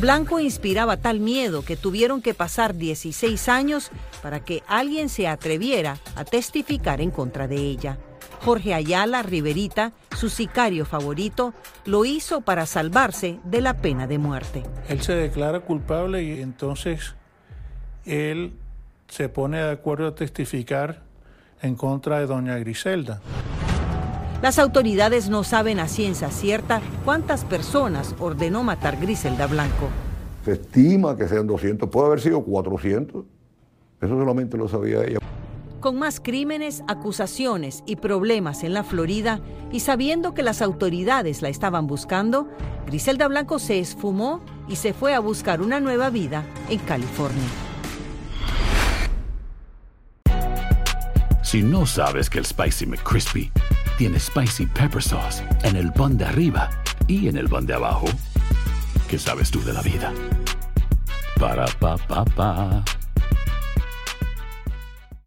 Blanco 0.00 0.40
inspiraba 0.40 0.96
tal 0.96 1.20
miedo 1.20 1.62
que 1.62 1.76
tuvieron 1.76 2.22
que 2.22 2.34
pasar 2.34 2.74
16 2.74 3.48
años 3.48 3.90
para 4.22 4.40
que 4.40 4.62
alguien 4.66 5.08
se 5.08 5.28
atreviera 5.28 5.98
a 6.16 6.24
testificar 6.24 7.00
en 7.00 7.10
contra 7.10 7.46
de 7.48 7.56
ella. 7.56 7.98
Jorge 8.40 8.74
Ayala 8.74 9.22
Riverita, 9.22 9.92
su 10.16 10.28
sicario 10.30 10.84
favorito, 10.84 11.52
lo 11.84 12.04
hizo 12.04 12.40
para 12.40 12.66
salvarse 12.66 13.38
de 13.44 13.60
la 13.60 13.74
pena 13.74 14.06
de 14.06 14.18
muerte. 14.18 14.62
Él 14.88 15.02
se 15.02 15.14
declara 15.14 15.60
culpable 15.60 16.22
y 16.22 16.40
entonces 16.40 17.14
él 18.04 18.54
se 19.08 19.28
pone 19.28 19.58
de 19.58 19.70
acuerdo 19.70 20.08
a 20.08 20.14
testificar 20.14 21.02
en 21.62 21.74
contra 21.74 22.18
de 22.18 22.26
doña 22.26 22.56
Griselda. 22.58 23.20
Las 24.42 24.58
autoridades 24.58 25.28
no 25.28 25.44
saben 25.44 25.78
a 25.80 25.86
ciencia 25.86 26.30
cierta 26.30 26.80
cuántas 27.04 27.44
personas 27.44 28.14
ordenó 28.18 28.62
matar 28.62 28.98
Griselda 28.98 29.46
Blanco. 29.46 29.90
Se 30.46 30.52
estima 30.52 31.14
que 31.14 31.28
sean 31.28 31.46
200, 31.46 31.90
puede 31.90 32.06
haber 32.06 32.20
sido 32.20 32.42
400. 32.42 33.24
Eso 34.00 34.18
solamente 34.18 34.56
lo 34.56 34.66
sabía 34.66 35.04
ella. 35.04 35.18
Con 35.80 35.98
más 35.98 36.20
crímenes, 36.20 36.84
acusaciones 36.88 37.82
y 37.86 37.96
problemas 37.96 38.64
en 38.64 38.74
la 38.74 38.84
Florida 38.84 39.40
y 39.72 39.80
sabiendo 39.80 40.34
que 40.34 40.42
las 40.42 40.60
autoridades 40.60 41.40
la 41.40 41.48
estaban 41.48 41.86
buscando, 41.86 42.50
Griselda 42.86 43.28
Blanco 43.28 43.58
se 43.58 43.78
esfumó 43.78 44.42
y 44.68 44.76
se 44.76 44.92
fue 44.92 45.14
a 45.14 45.20
buscar 45.20 45.62
una 45.62 45.80
nueva 45.80 46.10
vida 46.10 46.44
en 46.68 46.80
California. 46.80 47.48
Si 51.42 51.62
no 51.62 51.86
sabes 51.86 52.28
que 52.28 52.38
el 52.38 52.44
Spicy 52.44 52.84
McCrispy 52.84 53.50
tiene 53.96 54.20
Spicy 54.20 54.66
Pepper 54.66 55.02
Sauce 55.02 55.42
en 55.62 55.76
el 55.76 55.90
pan 55.94 56.18
de 56.18 56.26
arriba 56.26 56.68
y 57.08 57.28
en 57.28 57.38
el 57.38 57.48
pan 57.48 57.64
de 57.64 57.74
abajo, 57.74 58.06
¿qué 59.08 59.18
sabes 59.18 59.50
tú 59.50 59.62
de 59.64 59.72
la 59.72 59.80
vida? 59.80 60.12
Para, 61.38 61.64
pa, 61.80 61.96
pa, 61.96 62.24
pa. 62.26 62.84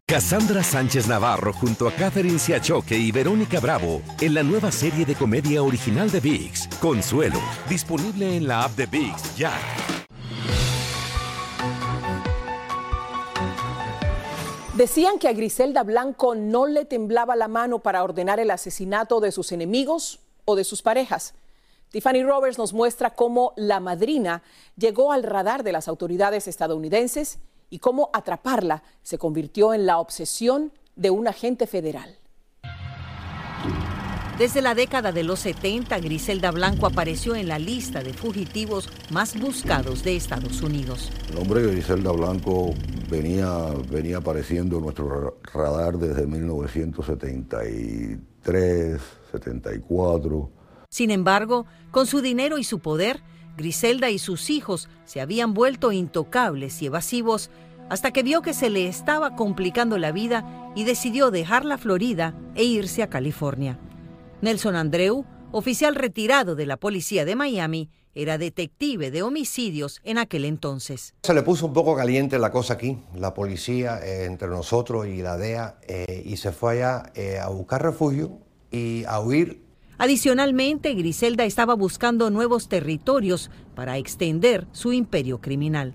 Cassandra 0.06 0.62
Sánchez 0.62 1.08
Navarro 1.08 1.54
junto 1.54 1.88
a 1.88 1.92
Catherine 1.92 2.38
Siachoque 2.38 2.94
y 2.94 3.10
Verónica 3.10 3.58
Bravo 3.58 4.02
en 4.20 4.34
la 4.34 4.42
nueva 4.42 4.70
serie 4.70 5.06
de 5.06 5.14
comedia 5.14 5.62
original 5.62 6.10
de 6.10 6.20
VIX, 6.20 6.68
Consuelo, 6.78 7.40
disponible 7.70 8.36
en 8.36 8.46
la 8.46 8.64
app 8.64 8.72
de 8.72 8.84
VIX 8.84 9.36
ya. 9.38 9.50
Decían 14.76 15.18
que 15.18 15.28
a 15.28 15.32
Griselda 15.32 15.82
Blanco 15.82 16.34
no 16.34 16.66
le 16.66 16.84
temblaba 16.84 17.34
la 17.34 17.48
mano 17.48 17.78
para 17.78 18.04
ordenar 18.04 18.38
el 18.40 18.50
asesinato 18.50 19.20
de 19.20 19.32
sus 19.32 19.52
enemigos 19.52 20.20
o 20.44 20.54
de 20.54 20.64
sus 20.64 20.82
parejas. 20.82 21.32
Tiffany 21.88 22.22
Roberts 22.24 22.58
nos 22.58 22.74
muestra 22.74 23.14
cómo 23.14 23.54
la 23.56 23.80
madrina 23.80 24.42
llegó 24.76 25.12
al 25.12 25.22
radar 25.22 25.62
de 25.62 25.72
las 25.72 25.88
autoridades 25.88 26.46
estadounidenses 26.46 27.38
y 27.70 27.78
cómo 27.78 28.10
atraparla 28.12 28.82
se 29.02 29.18
convirtió 29.18 29.74
en 29.74 29.86
la 29.86 29.98
obsesión 29.98 30.72
de 30.96 31.10
un 31.10 31.28
agente 31.28 31.66
federal. 31.66 32.18
Desde 34.38 34.62
la 34.62 34.74
década 34.74 35.12
de 35.12 35.22
los 35.22 35.40
70, 35.40 35.98
Griselda 36.00 36.50
Blanco 36.50 36.86
apareció 36.86 37.36
en 37.36 37.46
la 37.46 37.60
lista 37.60 38.02
de 38.02 38.12
fugitivos 38.12 38.90
más 39.12 39.38
buscados 39.38 40.02
de 40.02 40.16
Estados 40.16 40.60
Unidos. 40.60 41.12
El 41.28 41.36
nombre 41.36 41.62
de 41.62 41.70
Griselda 41.70 42.10
Blanco 42.10 42.74
venía, 43.08 43.48
venía 43.88 44.16
apareciendo 44.16 44.78
en 44.78 44.82
nuestro 44.82 45.38
radar 45.52 45.98
desde 45.98 46.26
1973, 46.26 49.00
74. 49.30 50.50
Sin 50.88 51.12
embargo, 51.12 51.66
con 51.92 52.08
su 52.08 52.20
dinero 52.20 52.58
y 52.58 52.64
su 52.64 52.80
poder, 52.80 53.22
Griselda 53.56 54.10
y 54.10 54.18
sus 54.18 54.50
hijos 54.50 54.88
se 55.04 55.20
habían 55.20 55.54
vuelto 55.54 55.92
intocables 55.92 56.82
y 56.82 56.86
evasivos 56.86 57.50
hasta 57.88 58.12
que 58.12 58.22
vio 58.22 58.42
que 58.42 58.54
se 58.54 58.70
le 58.70 58.88
estaba 58.88 59.36
complicando 59.36 59.98
la 59.98 60.12
vida 60.12 60.72
y 60.74 60.84
decidió 60.84 61.30
dejar 61.30 61.64
la 61.64 61.78
Florida 61.78 62.34
e 62.54 62.64
irse 62.64 63.02
a 63.02 63.10
California. 63.10 63.78
Nelson 64.40 64.76
Andreu, 64.76 65.24
oficial 65.52 65.94
retirado 65.94 66.54
de 66.54 66.66
la 66.66 66.76
policía 66.76 67.24
de 67.24 67.36
Miami, 67.36 67.90
era 68.14 68.38
detective 68.38 69.10
de 69.10 69.22
homicidios 69.22 70.00
en 70.04 70.18
aquel 70.18 70.44
entonces. 70.44 71.14
Se 71.22 71.34
le 71.34 71.42
puso 71.42 71.66
un 71.66 71.72
poco 71.72 71.96
caliente 71.96 72.38
la 72.38 72.50
cosa 72.50 72.74
aquí, 72.74 72.98
la 73.16 73.34
policía 73.34 73.98
eh, 74.04 74.24
entre 74.24 74.48
nosotros 74.48 75.06
y 75.06 75.20
la 75.20 75.36
DEA, 75.36 75.78
eh, 75.86 76.22
y 76.24 76.36
se 76.36 76.52
fue 76.52 76.74
allá 76.74 77.12
eh, 77.14 77.38
a 77.38 77.48
buscar 77.48 77.82
refugio 77.82 78.38
y 78.70 79.04
a 79.06 79.20
huir. 79.20 79.63
Adicionalmente, 79.98 80.94
Griselda 80.94 81.44
estaba 81.44 81.74
buscando 81.74 82.30
nuevos 82.30 82.68
territorios 82.68 83.50
para 83.74 83.96
extender 83.96 84.66
su 84.72 84.92
imperio 84.92 85.40
criminal. 85.40 85.94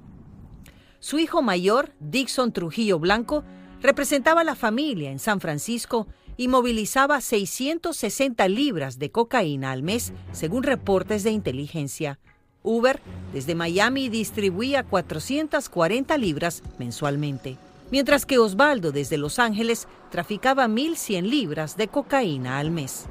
Su 1.00 1.20
hijo 1.20 1.42
mayor, 1.42 1.94
Dixon 2.00 2.52
Trujillo 2.52 3.00
Blanco, 3.00 3.44
representaba 3.82 4.42
a 4.42 4.46
la 4.46 4.56
familia 4.56 5.12
en 5.12 5.20
San 5.20 5.40
Francisco 5.40 6.08
y 6.38 6.48
movilizaba 6.48 7.20
660 7.20 8.48
libras 8.48 9.00
de 9.00 9.12
cocaína 9.12 9.72
al 9.72 9.84
mes, 9.84 10.14
según 10.32 10.64
reportes 10.64 11.24
de 11.24 11.32
inteligencia. 11.32 12.20
Uber 12.64 13.02
desde 13.34 13.56
Miami 13.56 14.10
distribuía 14.10 14.84
440 14.84 16.18
libras 16.18 16.64
mensualmente, 16.78 17.58
mientras 17.92 18.26
que 18.26 18.38
Osvaldo 18.38 18.92
desde 18.92 19.18
Los 19.18 19.40
Ángeles 19.40 19.88
traficaba 20.12 20.68
1.100 20.68 21.24
libras 21.24 21.78
de 21.78 21.88
cocaína 21.88 22.60
al 22.60 22.72
mes. 22.72 23.08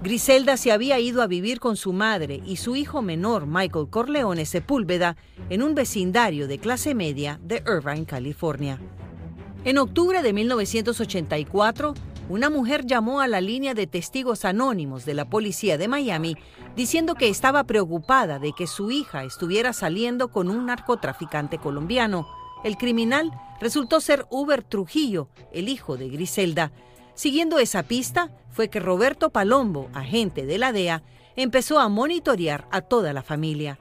Griselda 0.00 0.56
se 0.56 0.70
había 0.70 1.00
ido 1.00 1.22
a 1.22 1.26
vivir 1.26 1.58
con 1.58 1.76
su 1.76 1.92
madre 1.92 2.40
y 2.46 2.56
su 2.56 2.76
hijo 2.76 3.02
menor, 3.02 3.46
Michael 3.46 3.88
Corleone 3.90 4.46
Sepúlveda, 4.46 5.16
en 5.50 5.60
un 5.60 5.74
vecindario 5.74 6.46
de 6.46 6.58
clase 6.58 6.94
media 6.94 7.40
de 7.42 7.64
Irvine, 7.66 8.06
California. 8.06 8.78
En 9.64 9.76
octubre 9.76 10.22
de 10.22 10.32
1984, 10.32 11.94
una 12.28 12.48
mujer 12.48 12.86
llamó 12.86 13.20
a 13.20 13.26
la 13.26 13.40
línea 13.40 13.74
de 13.74 13.88
testigos 13.88 14.44
anónimos 14.44 15.04
de 15.04 15.14
la 15.14 15.28
policía 15.28 15.78
de 15.78 15.88
Miami 15.88 16.36
diciendo 16.76 17.16
que 17.16 17.28
estaba 17.28 17.64
preocupada 17.64 18.38
de 18.38 18.52
que 18.52 18.68
su 18.68 18.92
hija 18.92 19.24
estuviera 19.24 19.72
saliendo 19.72 20.28
con 20.28 20.48
un 20.48 20.66
narcotraficante 20.66 21.58
colombiano. 21.58 22.28
El 22.62 22.76
criminal 22.76 23.32
resultó 23.60 24.00
ser 24.00 24.26
Uber 24.30 24.62
Trujillo, 24.62 25.28
el 25.52 25.68
hijo 25.68 25.96
de 25.96 26.08
Griselda. 26.08 26.70
Siguiendo 27.18 27.58
esa 27.58 27.82
pista, 27.82 28.30
fue 28.52 28.68
que 28.68 28.78
Roberto 28.78 29.30
Palombo, 29.30 29.88
agente 29.92 30.46
de 30.46 30.56
la 30.56 30.70
DEA, 30.70 31.02
empezó 31.34 31.80
a 31.80 31.88
monitorear 31.88 32.68
a 32.70 32.80
toda 32.80 33.12
la 33.12 33.24
familia. 33.24 33.76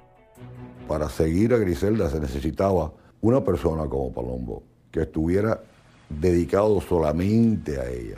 Para 0.87 1.07
seguir 1.07 1.53
a 1.53 1.57
Griselda 1.57 2.09
se 2.09 2.19
necesitaba 2.19 2.91
una 3.21 3.43
persona 3.43 3.85
como 3.85 4.11
Palombo 4.11 4.63
que 4.89 5.01
estuviera 5.01 5.61
dedicado 6.09 6.81
solamente 6.81 7.79
a 7.79 7.87
ella. 7.87 8.17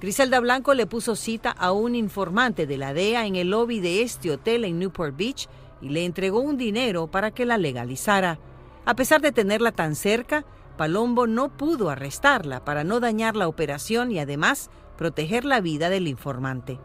Griselda 0.00 0.40
Blanco 0.40 0.72
le 0.72 0.86
puso 0.86 1.14
cita 1.14 1.50
a 1.50 1.72
un 1.72 1.94
informante 1.94 2.66
de 2.66 2.78
la 2.78 2.94
DEA 2.94 3.26
en 3.26 3.36
el 3.36 3.50
lobby 3.50 3.80
de 3.80 4.00
este 4.00 4.30
hotel 4.30 4.64
en 4.64 4.78
Newport 4.78 5.14
Beach 5.14 5.46
y 5.82 5.90
le 5.90 6.06
entregó 6.06 6.40
un 6.40 6.56
dinero 6.56 7.08
para 7.08 7.32
que 7.32 7.44
la 7.44 7.58
legalizara. 7.58 8.38
A 8.86 8.96
pesar 8.96 9.20
de 9.20 9.30
tenerla 9.30 9.72
tan 9.72 9.94
cerca, 9.94 10.46
Palombo 10.76 11.26
no 11.26 11.56
pudo 11.56 11.90
arrestarla 11.90 12.64
para 12.64 12.84
no 12.84 13.00
dañar 13.00 13.36
la 13.36 13.48
operación 13.48 14.10
y 14.10 14.18
además 14.18 14.70
proteger 14.96 15.44
la 15.44 15.60
vida 15.60 15.88
del 15.88 16.08
informante. 16.08 16.78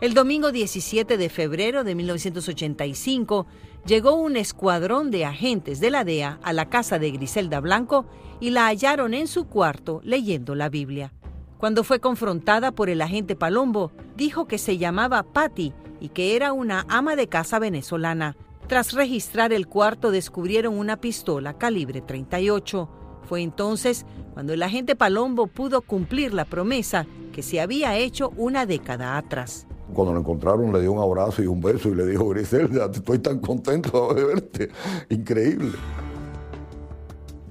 El 0.00 0.14
domingo 0.14 0.50
17 0.50 1.16
de 1.16 1.28
febrero 1.28 1.84
de 1.84 1.94
1985 1.94 3.46
llegó 3.86 4.14
un 4.14 4.36
escuadrón 4.36 5.10
de 5.10 5.24
agentes 5.24 5.80
de 5.80 5.90
la 5.90 6.04
DEA 6.04 6.40
a 6.42 6.52
la 6.52 6.68
casa 6.68 6.98
de 6.98 7.10
Griselda 7.12 7.60
Blanco 7.60 8.06
y 8.40 8.50
la 8.50 8.66
hallaron 8.66 9.14
en 9.14 9.28
su 9.28 9.46
cuarto 9.46 10.00
leyendo 10.02 10.54
la 10.54 10.68
Biblia. 10.68 11.12
Cuando 11.58 11.84
fue 11.84 12.00
confrontada 12.00 12.72
por 12.72 12.90
el 12.90 13.00
agente 13.00 13.36
Palombo, 13.36 13.92
dijo 14.16 14.46
que 14.46 14.58
se 14.58 14.78
llamaba 14.78 15.22
Patty 15.22 15.72
y 16.00 16.08
que 16.08 16.34
era 16.34 16.52
una 16.52 16.84
ama 16.88 17.14
de 17.14 17.28
casa 17.28 17.60
venezolana. 17.60 18.36
Tras 18.66 18.92
registrar 18.94 19.52
el 19.52 19.68
cuarto 19.68 20.10
descubrieron 20.10 20.76
una 20.76 21.00
pistola 21.00 21.58
calibre 21.58 22.00
38. 22.00 23.01
Fue 23.28 23.42
entonces 23.42 24.04
cuando 24.34 24.52
el 24.52 24.62
agente 24.62 24.96
Palombo 24.96 25.46
pudo 25.46 25.82
cumplir 25.82 26.34
la 26.34 26.44
promesa 26.44 27.06
que 27.32 27.42
se 27.42 27.60
había 27.60 27.96
hecho 27.96 28.32
una 28.36 28.66
década 28.66 29.16
atrás. 29.16 29.66
Cuando 29.92 30.14
lo 30.14 30.20
encontraron 30.20 30.72
le 30.72 30.80
dio 30.80 30.92
un 30.92 31.02
abrazo 31.02 31.42
y 31.42 31.46
un 31.46 31.60
beso 31.60 31.90
y 31.90 31.94
le 31.94 32.06
dijo, 32.06 32.28
Griselda, 32.28 32.90
estoy 32.92 33.18
tan 33.18 33.40
contento 33.40 34.14
de 34.14 34.24
verte. 34.24 34.70
Increíble. 35.10 35.72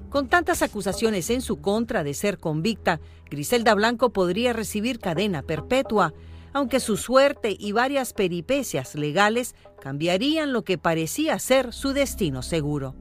Con 0.08 0.28
tantas 0.28 0.60
acusaciones 0.62 1.30
en 1.30 1.40
su 1.40 1.60
contra 1.60 2.04
de 2.04 2.12
ser 2.12 2.38
convicta, 2.38 3.00
Griselda 3.30 3.74
Blanco 3.74 4.12
podría 4.12 4.52
recibir 4.52 4.98
cadena 4.98 5.42
perpetua, 5.42 6.12
aunque 6.52 6.80
su 6.80 6.98
suerte 6.98 7.56
y 7.58 7.72
varias 7.72 8.12
peripecias 8.12 8.94
legales 8.94 9.54
cambiarían 9.80 10.52
lo 10.52 10.64
que 10.64 10.76
parecía 10.76 11.38
ser 11.38 11.72
su 11.72 11.94
destino 11.94 12.42
seguro. 12.42 12.94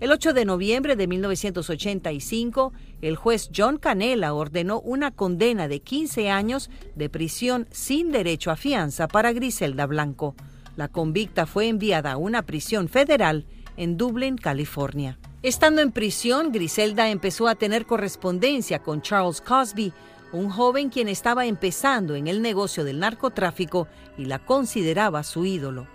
El 0.00 0.12
8 0.12 0.32
de 0.32 0.46
noviembre 0.46 0.96
de 0.96 1.06
1985, 1.06 2.72
el 3.02 3.16
juez 3.16 3.50
John 3.54 3.76
Canela 3.76 4.32
ordenó 4.32 4.80
una 4.80 5.10
condena 5.10 5.68
de 5.68 5.80
15 5.80 6.30
años 6.30 6.70
de 6.96 7.10
prisión 7.10 7.68
sin 7.70 8.10
derecho 8.10 8.50
a 8.50 8.56
fianza 8.56 9.08
para 9.08 9.34
Griselda 9.34 9.84
Blanco. 9.84 10.34
La 10.74 10.88
convicta 10.88 11.44
fue 11.44 11.68
enviada 11.68 12.12
a 12.12 12.16
una 12.16 12.46
prisión 12.46 12.88
federal 12.88 13.44
en 13.76 13.98
Dublin, 13.98 14.38
California. 14.38 15.18
Estando 15.42 15.82
en 15.82 15.92
prisión, 15.92 16.50
Griselda 16.50 17.10
empezó 17.10 17.46
a 17.46 17.56
tener 17.56 17.84
correspondencia 17.84 18.78
con 18.78 19.02
Charles 19.02 19.42
Cosby, 19.42 19.92
un 20.32 20.48
joven 20.48 20.88
quien 20.88 21.08
estaba 21.08 21.44
empezando 21.44 22.14
en 22.14 22.26
el 22.26 22.40
negocio 22.40 22.84
del 22.84 23.00
narcotráfico 23.00 23.86
y 24.16 24.24
la 24.24 24.38
consideraba 24.38 25.24
su 25.24 25.44
ídolo. 25.44 25.86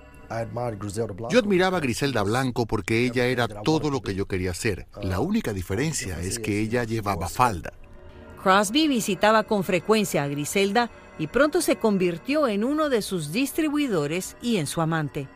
Yo 1.29 1.39
admiraba 1.39 1.77
a 1.77 1.81
Griselda 1.81 2.23
Blanco 2.23 2.65
porque 2.65 3.05
ella 3.05 3.25
era 3.25 3.47
todo 3.47 3.89
lo 3.89 4.01
que 4.01 4.15
yo 4.15 4.25
quería 4.25 4.53
ser. 4.53 4.87
La 5.01 5.19
única 5.19 5.53
diferencia 5.53 6.19
es 6.19 6.39
que 6.39 6.59
ella 6.59 6.83
llevaba 6.83 7.29
falda. 7.29 7.73
Crosby 8.41 8.87
visitaba 8.87 9.43
con 9.43 9.63
frecuencia 9.63 10.23
a 10.23 10.27
Griselda 10.27 10.91
y 11.17 11.27
pronto 11.27 11.61
se 11.61 11.77
convirtió 11.77 12.47
en 12.47 12.63
uno 12.63 12.89
de 12.89 13.01
sus 13.01 13.31
distribuidores 13.31 14.37
y 14.41 14.57
en 14.57 14.67
su 14.67 14.81
amante. 14.81 15.27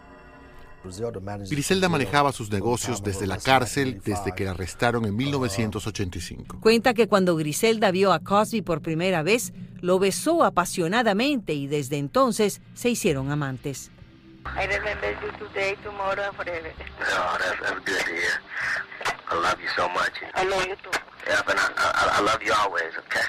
Griselda 1.50 1.90
manejaba 1.90 2.32
sus 2.32 2.50
negocios 2.52 3.04
desde 3.04 3.28
la 3.28 3.38
cárcel 3.38 4.02
desde 4.04 4.34
que 4.34 4.46
la 4.46 4.52
arrestaron 4.52 5.06
en 5.06 5.16
1985. 5.16 6.60
Cuenta 6.62 6.94
que 6.94 7.08
cuando 7.08 7.36
Griselda 7.36 7.92
vio 7.92 8.14
a 8.14 8.20
Cosby 8.20 8.62
por 8.62 8.82
primera 8.82 9.22
vez, 9.22 9.54
lo 9.82 10.00
besó 10.00 10.44
apasionadamente 10.44 11.54
y 11.54 11.68
desde 11.68 11.98
entonces 11.98 12.62
se 12.74 12.90
hicieron 12.90 13.32
amantes. 13.32 13.92
I 14.56 14.66
remember 14.66 15.12
you 15.22 15.32
today, 15.48 15.76
tomorrow, 15.84 16.22
and 16.22 16.36
forever. 16.36 16.72
Oh, 17.02 17.38
that's, 17.40 17.62
that's 17.62 17.80
good 17.86 18.00
to 18.00 18.12
hear. 18.12 18.42
I 19.28 19.36
love 19.36 19.60
you 19.62 19.70
so 19.76 19.88
much. 19.90 20.14
I 20.34 20.44
love 20.44 20.66
you 20.66 20.76
too. 20.76 20.92
Yeah, 21.28 21.42
but 21.46 21.56
I, 21.58 21.72
I, 21.78 22.20
I 22.20 22.22
love 22.22 22.42
you 22.44 22.54
always, 22.54 22.92
okay? 23.06 23.26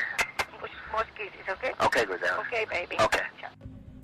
Much, 0.61 0.71
more 0.93 1.05
kisses, 1.17 1.47
okay? 1.49 1.73
Okay, 1.85 2.05
Griselda. 2.07 2.41
Okay, 2.41 2.65
baby. 2.71 2.97
Okay. 3.01 3.21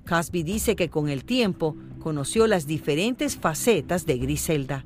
Cosby 0.09 0.45
dice 0.45 0.77
que 0.77 0.89
con 0.89 1.09
el 1.09 1.25
tiempo 1.25 1.77
conoció 2.01 2.47
las 2.47 2.67
diferentes 2.67 3.37
facetas 3.37 4.07
de 4.07 4.19
Griselda. 4.19 4.85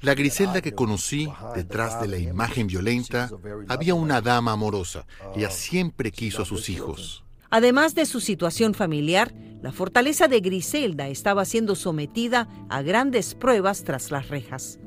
La 0.00 0.14
Griselda 0.14 0.62
que 0.62 0.74
conocí, 0.74 1.30
detrás 1.54 2.00
de 2.00 2.08
la 2.08 2.16
imagen 2.16 2.66
violenta, 2.66 3.30
había 3.68 3.94
una 3.94 4.20
dama 4.22 4.52
amorosa. 4.52 5.06
Ella 5.34 5.50
siempre 5.50 6.10
quiso 6.10 6.42
a 6.42 6.46
sus 6.46 6.68
hijos. 6.70 7.24
Además 7.54 7.94
de 7.94 8.04
su 8.04 8.18
situación 8.18 8.74
familiar, 8.74 9.32
la 9.62 9.70
fortaleza 9.70 10.26
de 10.26 10.40
Griselda 10.40 11.06
estaba 11.06 11.44
siendo 11.44 11.76
sometida 11.76 12.48
a 12.68 12.82
grandes 12.82 13.36
pruebas 13.36 13.84
tras 13.84 14.10
las 14.10 14.28
rejas. 14.28 14.80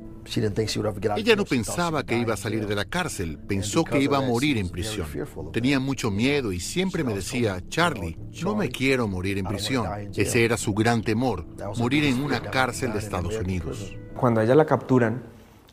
Ella 1.16 1.34
no 1.34 1.46
pensaba 1.46 2.04
que 2.04 2.18
iba 2.18 2.34
a 2.34 2.36
salir 2.36 2.66
de 2.66 2.74
la 2.74 2.84
cárcel, 2.84 3.38
pensó 3.38 3.84
que 3.84 4.02
iba 4.02 4.18
a 4.18 4.20
morir 4.20 4.58
en 4.58 4.68
prisión. 4.68 5.06
Tenía 5.50 5.80
mucho 5.80 6.10
miedo 6.10 6.52
y 6.52 6.60
siempre 6.60 7.04
me 7.04 7.14
decía, 7.14 7.58
Charlie, 7.70 8.18
no 8.42 8.54
me 8.54 8.68
quiero 8.68 9.08
morir 9.08 9.38
en 9.38 9.46
prisión. 9.46 9.86
Ese 10.14 10.44
era 10.44 10.58
su 10.58 10.74
gran 10.74 11.00
temor, 11.00 11.46
morir 11.78 12.04
en 12.04 12.22
una 12.22 12.42
cárcel 12.42 12.92
de 12.92 12.98
Estados 12.98 13.34
Unidos. 13.38 13.96
Cuando 14.14 14.42
a 14.42 14.44
ella 14.44 14.54
la 14.54 14.66
capturan, 14.66 15.22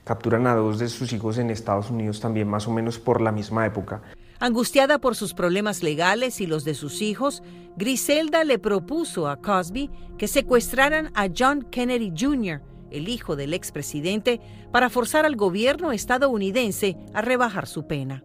capturan 0.05 0.47
a 0.47 0.55
dos 0.55 0.79
de 0.79 0.87
sus 0.87 1.11
hijos 1.11 1.37
en 1.37 1.49
Estados 1.49 1.89
Unidos 1.89 2.21
también 2.21 2.47
más 2.47 2.67
o 2.67 2.71
menos 2.71 2.99
por 2.99 3.19
la 3.19 3.33
misma 3.33 3.65
época. 3.65 4.01
Angustiada 4.39 4.99
por 4.99 5.15
sus 5.15 5.33
problemas 5.33 5.81
legales 5.81 6.39
y 6.39 6.47
los 6.47 6.63
de 6.63 6.75
sus 6.75 7.01
hijos, 7.01 7.41
Griselda 7.75 8.43
le 8.43 8.59
propuso 8.59 9.27
a 9.27 9.41
Cosby 9.41 9.89
que 10.17 10.27
secuestraran 10.27 11.11
a 11.15 11.27
John 11.35 11.63
Kennedy 11.71 12.13
Jr., 12.17 12.61
el 12.91 13.09
hijo 13.09 13.35
del 13.35 13.53
expresidente, 13.53 14.39
para 14.71 14.89
forzar 14.89 15.25
al 15.25 15.35
gobierno 15.35 15.91
estadounidense 15.91 16.97
a 17.13 17.21
rebajar 17.21 17.67
su 17.67 17.87
pena. 17.87 18.23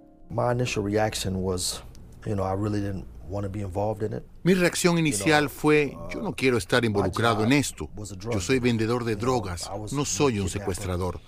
Mi 4.43 4.55
reacción 4.55 4.99
inicial 4.99 5.49
fue, 5.49 5.97
yo 6.13 6.21
no 6.21 6.35
quiero 6.35 6.59
estar 6.59 6.85
involucrado 6.85 7.45
en 7.45 7.53
esto. 7.53 7.89
Yo 8.31 8.41
soy 8.41 8.59
vendedor 8.59 9.05
de 9.05 9.17
drogas, 9.17 9.71
no 9.93 10.05
soy 10.05 10.41
un 10.41 10.49
secuestrador. 10.49 11.21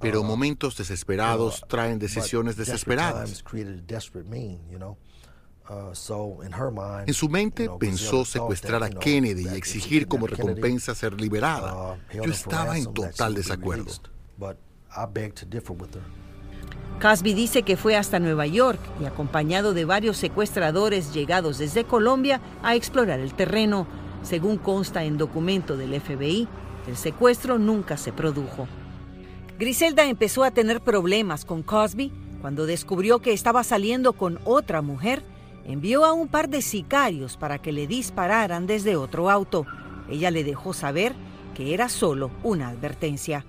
Pero 0.00 0.22
momentos 0.22 0.76
desesperados 0.76 1.64
traen 1.68 1.98
decisiones 1.98 2.56
desesperadas. 2.56 3.42
En 7.06 7.14
su 7.14 7.28
mente 7.28 7.68
pensó 7.80 8.24
secuestrar 8.24 8.82
a 8.84 8.90
Kennedy 8.90 9.48
y 9.48 9.56
exigir 9.56 10.06
como 10.06 10.26
recompensa 10.26 10.94
ser 10.94 11.20
liberada. 11.20 11.98
Yo 12.12 12.24
estaba 12.24 12.78
en 12.78 12.92
total 12.92 13.34
desacuerdo. 13.34 13.92
Cosby 17.00 17.34
dice 17.34 17.62
que 17.62 17.76
fue 17.76 17.94
hasta 17.94 18.18
Nueva 18.18 18.46
York 18.46 18.80
y 19.00 19.04
acompañado 19.04 19.74
de 19.74 19.84
varios 19.84 20.16
secuestradores 20.16 21.12
llegados 21.12 21.58
desde 21.58 21.84
Colombia 21.84 22.40
a 22.62 22.74
explorar 22.74 23.20
el 23.20 23.34
terreno. 23.34 23.86
Según 24.22 24.56
consta 24.56 25.04
en 25.04 25.18
documento 25.18 25.76
del 25.76 26.00
FBI, 26.00 26.48
el 26.86 26.96
secuestro 26.96 27.58
nunca 27.58 27.96
se 27.96 28.12
produjo. 28.12 28.66
Griselda 29.58 30.04
empezó 30.04 30.44
a 30.44 30.50
tener 30.50 30.82
problemas 30.82 31.46
con 31.46 31.62
Cosby 31.62 32.12
cuando 32.42 32.66
descubrió 32.66 33.20
que 33.20 33.32
estaba 33.32 33.64
saliendo 33.64 34.12
con 34.12 34.38
otra 34.44 34.82
mujer. 34.82 35.22
Envió 35.66 36.04
a 36.04 36.12
un 36.12 36.28
par 36.28 36.50
de 36.50 36.60
sicarios 36.60 37.38
para 37.38 37.58
que 37.58 37.72
le 37.72 37.86
dispararan 37.86 38.66
desde 38.66 38.96
otro 38.96 39.30
auto. 39.30 39.66
Ella 40.10 40.30
le 40.30 40.44
dejó 40.44 40.74
saber 40.74 41.14
que 41.54 41.72
era 41.72 41.88
solo 41.88 42.30
una 42.42 42.68
advertencia. 42.68 43.46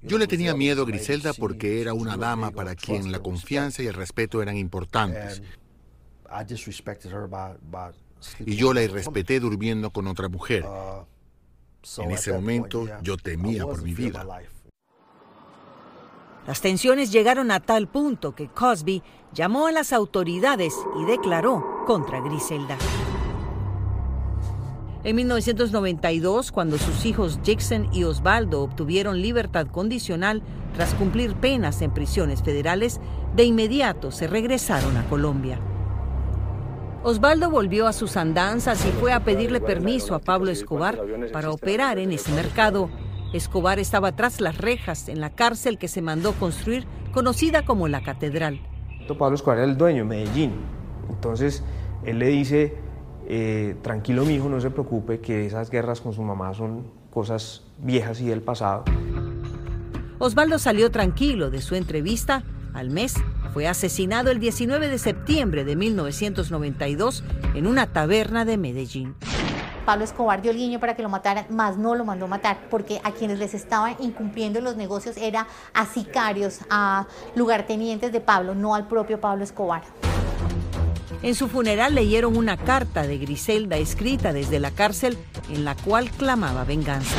Yo 0.00 0.18
le 0.18 0.26
tenía 0.26 0.54
miedo 0.54 0.82
a 0.82 0.86
Griselda 0.86 1.32
porque 1.34 1.80
era 1.80 1.92
una 1.92 2.16
dama 2.16 2.50
para 2.50 2.74
quien 2.74 3.12
la 3.12 3.20
confianza 3.20 3.82
y 3.82 3.86
el 3.86 3.94
respeto 3.94 4.42
eran 4.42 4.56
importantes. 4.56 5.42
Y 8.40 8.56
yo 8.56 8.72
la 8.72 8.82
irrespeté 8.82 9.38
durmiendo 9.40 9.90
con 9.90 10.06
otra 10.06 10.28
mujer. 10.28 10.64
En 11.98 12.10
ese 12.10 12.32
momento 12.32 12.86
yo 13.02 13.16
temía 13.16 13.64
por 13.64 13.82
mi 13.82 13.94
vida. 13.94 14.24
Las 16.46 16.60
tensiones 16.60 17.12
llegaron 17.12 17.50
a 17.50 17.60
tal 17.60 17.88
punto 17.88 18.34
que 18.34 18.48
Cosby 18.48 19.02
llamó 19.32 19.66
a 19.68 19.72
las 19.72 19.92
autoridades 19.92 20.74
y 21.00 21.04
declaró 21.04 21.84
contra 21.86 22.20
Griselda. 22.20 22.76
En 25.04 25.16
1992, 25.16 26.52
cuando 26.52 26.78
sus 26.78 27.04
hijos 27.06 27.40
Jackson 27.42 27.88
y 27.92 28.04
Osvaldo 28.04 28.62
obtuvieron 28.62 29.20
libertad 29.20 29.66
condicional 29.66 30.42
tras 30.74 30.94
cumplir 30.94 31.34
penas 31.34 31.82
en 31.82 31.92
prisiones 31.92 32.42
federales, 32.42 33.00
de 33.34 33.44
inmediato 33.44 34.12
se 34.12 34.28
regresaron 34.28 34.96
a 34.96 35.08
Colombia. 35.08 35.58
Osvaldo 37.04 37.50
volvió 37.50 37.88
a 37.88 37.92
sus 37.92 38.16
andanzas 38.16 38.86
y 38.86 38.92
fue 38.92 39.12
a 39.12 39.24
pedirle 39.24 39.60
permiso 39.60 40.14
a 40.14 40.20
Pablo 40.20 40.52
Escobar 40.52 41.00
para 41.32 41.50
operar 41.50 41.98
en 41.98 42.12
ese 42.12 42.30
mercado. 42.32 42.90
Escobar 43.32 43.80
estaba 43.80 44.12
tras 44.12 44.40
las 44.40 44.58
rejas 44.58 45.08
en 45.08 45.20
la 45.20 45.30
cárcel 45.30 45.78
que 45.78 45.88
se 45.88 46.00
mandó 46.00 46.32
construir, 46.34 46.86
conocida 47.12 47.64
como 47.64 47.88
la 47.88 48.02
Catedral. 48.02 48.60
Pablo 49.18 49.34
Escobar 49.34 49.58
era 49.58 49.66
el 49.66 49.76
dueño 49.76 50.04
de 50.04 50.08
Medellín. 50.08 50.52
Entonces, 51.10 51.64
él 52.04 52.20
le 52.20 52.28
dice, 52.28 52.76
eh, 53.26 53.74
tranquilo 53.82 54.24
mi 54.24 54.34
hijo, 54.34 54.48
no 54.48 54.60
se 54.60 54.70
preocupe, 54.70 55.20
que 55.20 55.44
esas 55.44 55.70
guerras 55.70 56.00
con 56.00 56.12
su 56.12 56.22
mamá 56.22 56.54
son 56.54 56.86
cosas 57.10 57.64
viejas 57.78 58.20
y 58.20 58.26
del 58.26 58.42
pasado. 58.42 58.84
Osvaldo 60.20 60.60
salió 60.60 60.92
tranquilo 60.92 61.50
de 61.50 61.62
su 61.62 61.74
entrevista. 61.74 62.44
Al 62.74 62.90
mes 62.90 63.16
fue 63.52 63.68
asesinado 63.68 64.30
el 64.30 64.40
19 64.40 64.88
de 64.88 64.98
septiembre 64.98 65.64
de 65.64 65.76
1992 65.76 67.22
en 67.54 67.66
una 67.66 67.92
taberna 67.92 68.44
de 68.44 68.56
Medellín. 68.56 69.14
Pablo 69.84 70.04
Escobar 70.04 70.40
dio 70.42 70.52
el 70.52 70.56
guiño 70.56 70.80
para 70.80 70.94
que 70.94 71.02
lo 71.02 71.08
mataran, 71.08 71.46
más 71.50 71.76
no 71.76 71.94
lo 71.94 72.04
mandó 72.04 72.28
matar, 72.28 72.58
porque 72.70 73.00
a 73.04 73.10
quienes 73.10 73.38
les 73.38 73.52
estaban 73.52 73.96
incumpliendo 74.00 74.60
los 74.60 74.76
negocios 74.76 75.16
era 75.16 75.48
a 75.74 75.86
sicarios, 75.86 76.60
a 76.70 77.06
lugartenientes 77.34 78.12
de 78.12 78.20
Pablo, 78.20 78.54
no 78.54 78.74
al 78.74 78.86
propio 78.86 79.20
Pablo 79.20 79.44
Escobar. 79.44 79.82
En 81.22 81.34
su 81.34 81.48
funeral 81.48 81.94
leyeron 81.94 82.36
una 82.36 82.56
carta 82.56 83.02
de 83.02 83.18
Griselda 83.18 83.76
escrita 83.76 84.32
desde 84.32 84.60
la 84.60 84.70
cárcel 84.70 85.18
en 85.50 85.64
la 85.64 85.74
cual 85.74 86.10
clamaba 86.10 86.64
venganza. 86.64 87.16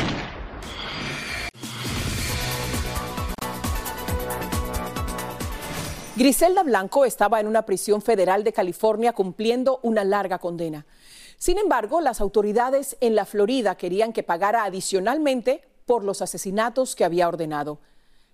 Griselda 6.16 6.62
Blanco 6.62 7.04
estaba 7.04 7.40
en 7.40 7.48
una 7.48 7.62
prisión 7.62 8.00
federal 8.00 8.44
de 8.44 8.52
California 8.52 9.12
cumpliendo 9.12 9.80
una 9.82 10.04
larga 10.04 10.38
condena. 10.38 10.86
Sin 11.38 11.58
embargo, 11.58 12.00
las 12.00 12.20
autoridades 12.20 12.96
en 13.00 13.16
la 13.16 13.24
Florida 13.24 13.74
querían 13.74 14.12
que 14.12 14.22
pagara 14.22 14.62
adicionalmente 14.62 15.62
por 15.86 16.04
los 16.04 16.22
asesinatos 16.22 16.94
que 16.94 17.04
había 17.04 17.26
ordenado. 17.26 17.80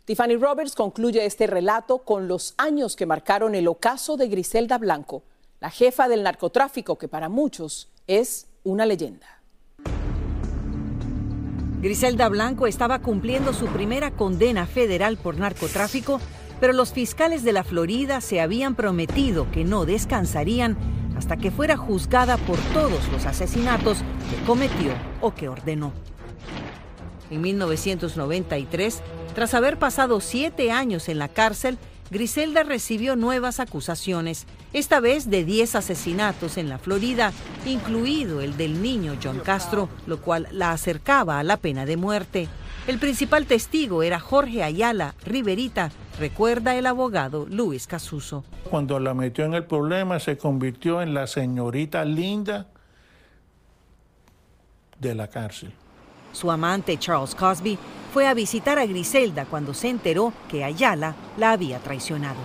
Tiffany 0.05 0.37
Roberts 0.37 0.75
concluye 0.75 1.25
este 1.25 1.47
relato 1.47 2.01
con 2.01 2.29
los 2.29 2.53
años 2.59 2.97
que 2.97 3.07
marcaron 3.07 3.55
el 3.55 3.67
ocaso 3.67 4.19
de 4.19 4.29
Griselda 4.29 4.77
Blanco, 4.77 5.23
la 5.59 5.71
jefa 5.71 6.07
del 6.07 6.23
narcotráfico 6.23 6.99
que 6.99 7.09
para 7.09 7.31
muchos 7.31 7.89
es 8.07 8.47
una 8.63 8.85
leyenda. 8.85 9.41
Griselda 11.81 12.29
Blanco 12.29 12.67
estaba 12.67 12.99
cumpliendo 12.99 13.55
su 13.55 13.67
primera 13.69 14.11
condena 14.11 14.67
federal 14.67 15.17
por 15.17 15.39
narcotráfico, 15.39 16.21
pero 16.61 16.73
los 16.73 16.93
fiscales 16.93 17.43
de 17.43 17.53
la 17.53 17.65
Florida 17.65 18.21
se 18.21 18.41
habían 18.41 18.75
prometido 18.75 19.51
que 19.51 19.65
no 19.65 19.87
descansarían 19.87 20.77
hasta 21.17 21.37
que 21.37 21.51
fuera 21.51 21.77
juzgada 21.77 22.37
por 22.37 22.59
todos 22.73 23.09
los 23.13 23.27
asesinatos 23.27 23.99
que 23.99 24.45
cometió 24.47 24.93
o 25.21 25.35
que 25.35 25.49
ordenó. 25.49 25.93
En 27.31 27.41
1993, 27.41 29.03
tras 29.35 29.55
haber 29.55 29.79
pasado 29.79 30.21
siete 30.21 30.71
años 30.73 31.09
en 31.09 31.19
la 31.19 31.29
cárcel, 31.29 31.79
Griselda 32.11 32.65
recibió 32.65 33.15
nuevas 33.15 33.61
acusaciones, 33.61 34.47
esta 34.73 34.99
vez 34.99 35.31
de 35.31 35.45
10 35.45 35.77
asesinatos 35.77 36.57
en 36.57 36.69
la 36.69 36.79
Florida, 36.79 37.33
incluido 37.65 38.41
el 38.41 38.57
del 38.57 38.83
niño 38.83 39.17
John 39.23 39.39
Castro, 39.39 39.89
lo 40.07 40.21
cual 40.21 40.49
la 40.51 40.73
acercaba 40.73 41.39
a 41.39 41.45
la 41.45 41.57
pena 41.57 41.87
de 41.87 41.97
muerte. 41.97 42.49
El 42.87 42.99
principal 42.99 43.47
testigo 43.47 44.03
era 44.03 44.19
Jorge 44.19 44.63
Ayala 44.63 45.15
Riverita, 45.25 45.91
recuerda 46.19 46.75
el 46.77 46.87
abogado 46.87 47.47
Luis 47.47 47.87
Casuso. 47.87 48.43
Cuando 48.71 48.99
la 48.99 49.13
metió 49.15 49.45
en 49.45 49.55
el 49.55 49.65
problema 49.65 50.19
se 50.19 50.39
convirtió 50.39 51.03
en 51.03 51.13
la 51.13 51.27
señorita 51.27 52.05
linda 52.05 52.69
de 54.99 55.15
la 55.15 55.29
cárcel. 55.29 55.73
Su 56.33 56.51
amante 56.51 56.99
Charles 56.99 57.35
Cosby 57.35 57.79
fue 58.13 58.27
a 58.27 58.35
visitar 58.35 58.79
a 58.79 58.87
Griselda 58.87 59.45
cuando 59.45 59.75
se 59.75 59.89
enteró 59.89 60.33
que 60.49 60.65
Ayala 60.65 61.15
la 61.37 61.53
había 61.53 61.79
traicionado. 61.81 62.39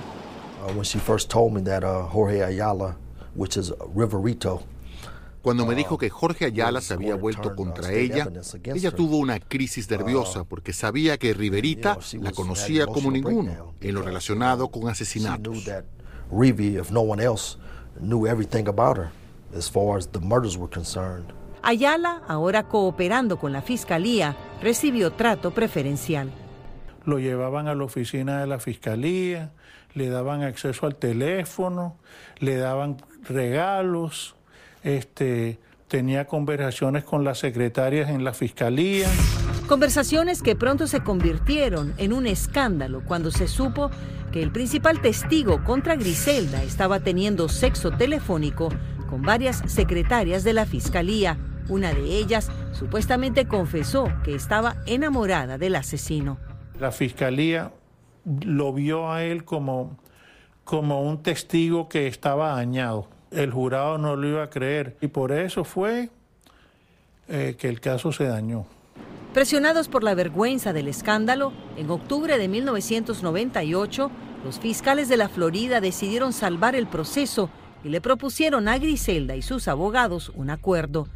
Cuando 5.45 5.67
me 5.67 5.75
dijo 5.75 5.99
que 5.99 6.09
Jorge 6.09 6.45
Ayala 6.45 6.81
se 6.81 6.95
había 6.95 7.13
vuelto 7.13 7.55
contra 7.55 7.93
ella, 7.93 8.27
ella 8.63 8.89
tuvo 8.89 9.17
una 9.17 9.39
crisis 9.39 9.87
nerviosa 9.87 10.43
porque 10.43 10.73
sabía 10.73 11.19
que 11.19 11.35
Riverita 11.35 11.99
la 12.19 12.31
conocía 12.31 12.87
como 12.87 13.11
ninguno 13.11 13.75
en 13.79 13.93
lo 13.93 14.01
relacionado 14.01 14.69
con 14.69 14.89
asesinatos. 14.89 15.69
Ayala, 21.61 22.23
ahora 22.27 22.63
cooperando 22.63 23.37
con 23.37 23.53
la 23.53 23.61
fiscalía, 23.61 24.35
recibió 24.63 25.13
trato 25.13 25.51
preferencial. 25.51 26.31
Lo 27.03 27.19
llevaban 27.19 27.67
a 27.67 27.75
la 27.75 27.83
oficina 27.83 28.39
de 28.39 28.47
la 28.47 28.57
fiscalía, 28.57 29.51
le 29.93 30.09
daban 30.09 30.41
acceso 30.41 30.87
al 30.87 30.95
teléfono, 30.95 31.99
le 32.39 32.55
daban 32.55 32.97
regalos, 33.29 34.34
este, 34.85 35.59
tenía 35.87 36.25
conversaciones 36.25 37.03
con 37.03 37.23
las 37.23 37.39
secretarias 37.39 38.09
en 38.09 38.23
la 38.23 38.33
fiscalía. 38.33 39.07
Conversaciones 39.67 40.43
que 40.43 40.55
pronto 40.55 40.85
se 40.85 41.01
convirtieron 41.01 41.95
en 41.97 42.13
un 42.13 42.27
escándalo 42.27 43.01
cuando 43.03 43.31
se 43.31 43.47
supo 43.47 43.89
que 44.31 44.43
el 44.43 44.51
principal 44.51 45.01
testigo 45.01 45.63
contra 45.63 45.95
Griselda 45.95 46.61
estaba 46.61 46.99
teniendo 46.99 47.49
sexo 47.49 47.91
telefónico 47.91 48.69
con 49.09 49.23
varias 49.23 49.63
secretarias 49.65 50.43
de 50.43 50.53
la 50.53 50.67
fiscalía. 50.67 51.39
Una 51.67 51.91
de 51.91 52.17
ellas 52.17 52.51
supuestamente 52.71 53.47
confesó 53.47 54.07
que 54.23 54.35
estaba 54.35 54.75
enamorada 54.85 55.57
del 55.57 55.77
asesino. 55.77 56.37
La 56.79 56.91
fiscalía 56.91 57.71
lo 58.45 58.71
vio 58.71 59.11
a 59.11 59.23
él 59.23 59.45
como, 59.45 59.97
como 60.63 61.01
un 61.01 61.23
testigo 61.23 61.89
que 61.89 62.05
estaba 62.05 62.49
dañado. 62.49 63.14
El 63.31 63.51
jurado 63.51 63.97
no 63.97 64.15
lo 64.15 64.27
iba 64.27 64.43
a 64.43 64.49
creer 64.49 64.97
y 65.01 65.07
por 65.07 65.31
eso 65.31 65.63
fue 65.63 66.09
eh, 67.27 67.55
que 67.57 67.69
el 67.69 67.79
caso 67.81 68.11
se 68.11 68.25
dañó. 68.25 68.65
Presionados 69.33 69.89
por 69.89 70.03
la 70.03 70.15
vergüenza 70.15 70.71
del 70.71 70.87
escándalo, 70.87 71.51
en 71.75 71.89
octubre 71.89 72.37
de 72.37 72.47
1998, 72.47 74.11
los 74.45 74.59
fiscales 74.59 75.09
de 75.09 75.17
la 75.17 75.27
Florida 75.27 75.81
decidieron 75.81 76.31
salvar 76.31 76.75
el 76.75 76.87
proceso 76.87 77.49
y 77.83 77.89
le 77.89 77.99
propusieron 77.99 78.67
a 78.67 78.77
Griselda 78.77 79.35
y 79.35 79.41
sus 79.41 79.67
abogados 79.67 80.31
un 80.35 80.49
acuerdo. 80.49 81.07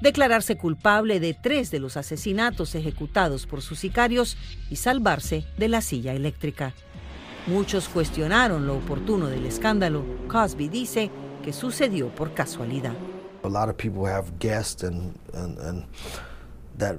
declararse 0.00 0.56
culpable 0.56 1.18
de 1.18 1.32
tres 1.32 1.70
de 1.70 1.78
los 1.78 1.96
asesinatos 1.96 2.74
ejecutados 2.74 3.46
por 3.46 3.62
sus 3.62 3.78
sicarios 3.78 4.36
y 4.68 4.76
salvarse 4.76 5.46
de 5.56 5.68
la 5.68 5.80
silla 5.80 6.12
eléctrica. 6.12 6.74
Muchos 7.46 7.88
cuestionaron 7.88 8.66
lo 8.66 8.76
oportuno 8.76 9.28
del 9.28 9.46
escándalo. 9.46 10.04
Cosby 10.28 10.68
dice 10.68 11.10
que 11.44 11.52
sucedió 11.52 12.08
por 12.08 12.32
casualidad. 12.32 12.94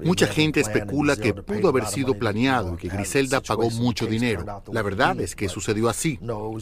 Mucha 0.04 0.26
gente 0.26 0.60
especula 0.60 1.16
que 1.16 1.34
pudo 1.34 1.68
haber 1.68 1.86
sido 1.86 2.14
planeado 2.14 2.74
y 2.74 2.76
que 2.76 2.88
Griselda 2.88 3.40
pagó 3.40 3.68
mucho 3.70 4.06
dinero. 4.06 4.62
La 4.72 4.82
verdad 4.82 5.20
es 5.20 5.34
que 5.34 5.48
sucedió 5.48 5.88
así. 5.88 6.18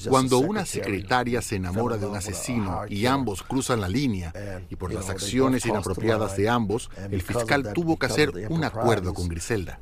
Cuando 0.08 0.38
una 0.38 0.64
secretaria 0.64 1.42
se 1.42 1.56
enamora 1.56 1.98
de 1.98 2.06
un 2.06 2.16
asesino 2.16 2.86
y 2.88 3.06
ambos 3.06 3.42
cruzan 3.42 3.80
la 3.82 3.88
línea, 3.88 4.32
y 4.70 4.76
por 4.76 4.92
las 4.92 5.10
acciones 5.10 5.66
inapropiadas 5.66 6.36
de 6.36 6.48
ambos, 6.48 6.90
el 7.10 7.22
fiscal 7.22 7.72
tuvo 7.74 7.98
que 7.98 8.06
hacer 8.06 8.32
un 8.48 8.64
acuerdo 8.64 9.12
con 9.12 9.28
Griselda. 9.28 9.78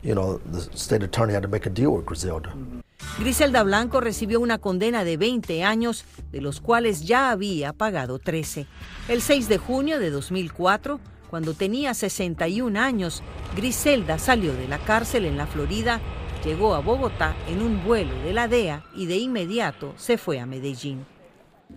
Griselda 3.18 3.62
Blanco 3.62 4.00
recibió 4.00 4.40
una 4.40 4.58
condena 4.58 5.04
de 5.04 5.18
20 5.18 5.64
años, 5.64 6.06
de 6.32 6.40
los 6.40 6.60
cuales 6.60 7.02
ya 7.06 7.30
había 7.30 7.74
pagado 7.74 8.18
13. 8.18 8.66
El 9.08 9.20
6 9.20 9.48
de 9.48 9.58
junio 9.58 9.98
de 9.98 10.10
2004, 10.10 10.98
cuando 11.28 11.52
tenía 11.52 11.92
61 11.92 12.80
años, 12.80 13.22
Griselda 13.54 14.18
salió 14.18 14.54
de 14.54 14.66
la 14.66 14.78
cárcel 14.78 15.26
en 15.26 15.36
la 15.36 15.46
Florida, 15.46 16.00
llegó 16.42 16.74
a 16.74 16.80
Bogotá 16.80 17.36
en 17.48 17.60
un 17.60 17.84
vuelo 17.84 18.14
de 18.22 18.32
la 18.32 18.48
DEA 18.48 18.82
y 18.94 19.06
de 19.06 19.18
inmediato 19.18 19.92
se 19.96 20.16
fue 20.16 20.40
a 20.40 20.46
Medellín. 20.46 21.04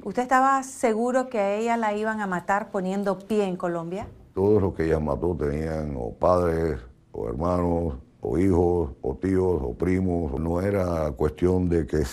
¿Usted 0.04 0.24
estaba 0.24 0.64
seguro 0.64 1.30
que 1.30 1.40
a 1.40 1.56
ella 1.56 1.76
la 1.76 1.96
iban 1.96 2.22
a 2.22 2.28
matar 2.28 2.72
poniendo 2.72 3.20
pie 3.20 3.46
en 3.46 3.58
Colombia? 3.58 4.08
Todos 4.34 4.62
los 4.62 4.74
que 4.74 4.86
ella 4.86 5.00
mató 5.00 5.36
tenían 5.38 5.96
o 5.98 6.14
padres 6.14 6.80
o 7.12 7.28
hermanos 7.28 7.96
o 8.28 8.38
hijos, 8.40 8.90
o 9.02 9.16
tíos, 9.16 9.62
o 9.62 9.74
primos. 9.74 10.40
No 10.40 10.62
era 10.62 11.12
cuestión 11.12 11.70
de 11.70 11.86
que, 11.86 12.04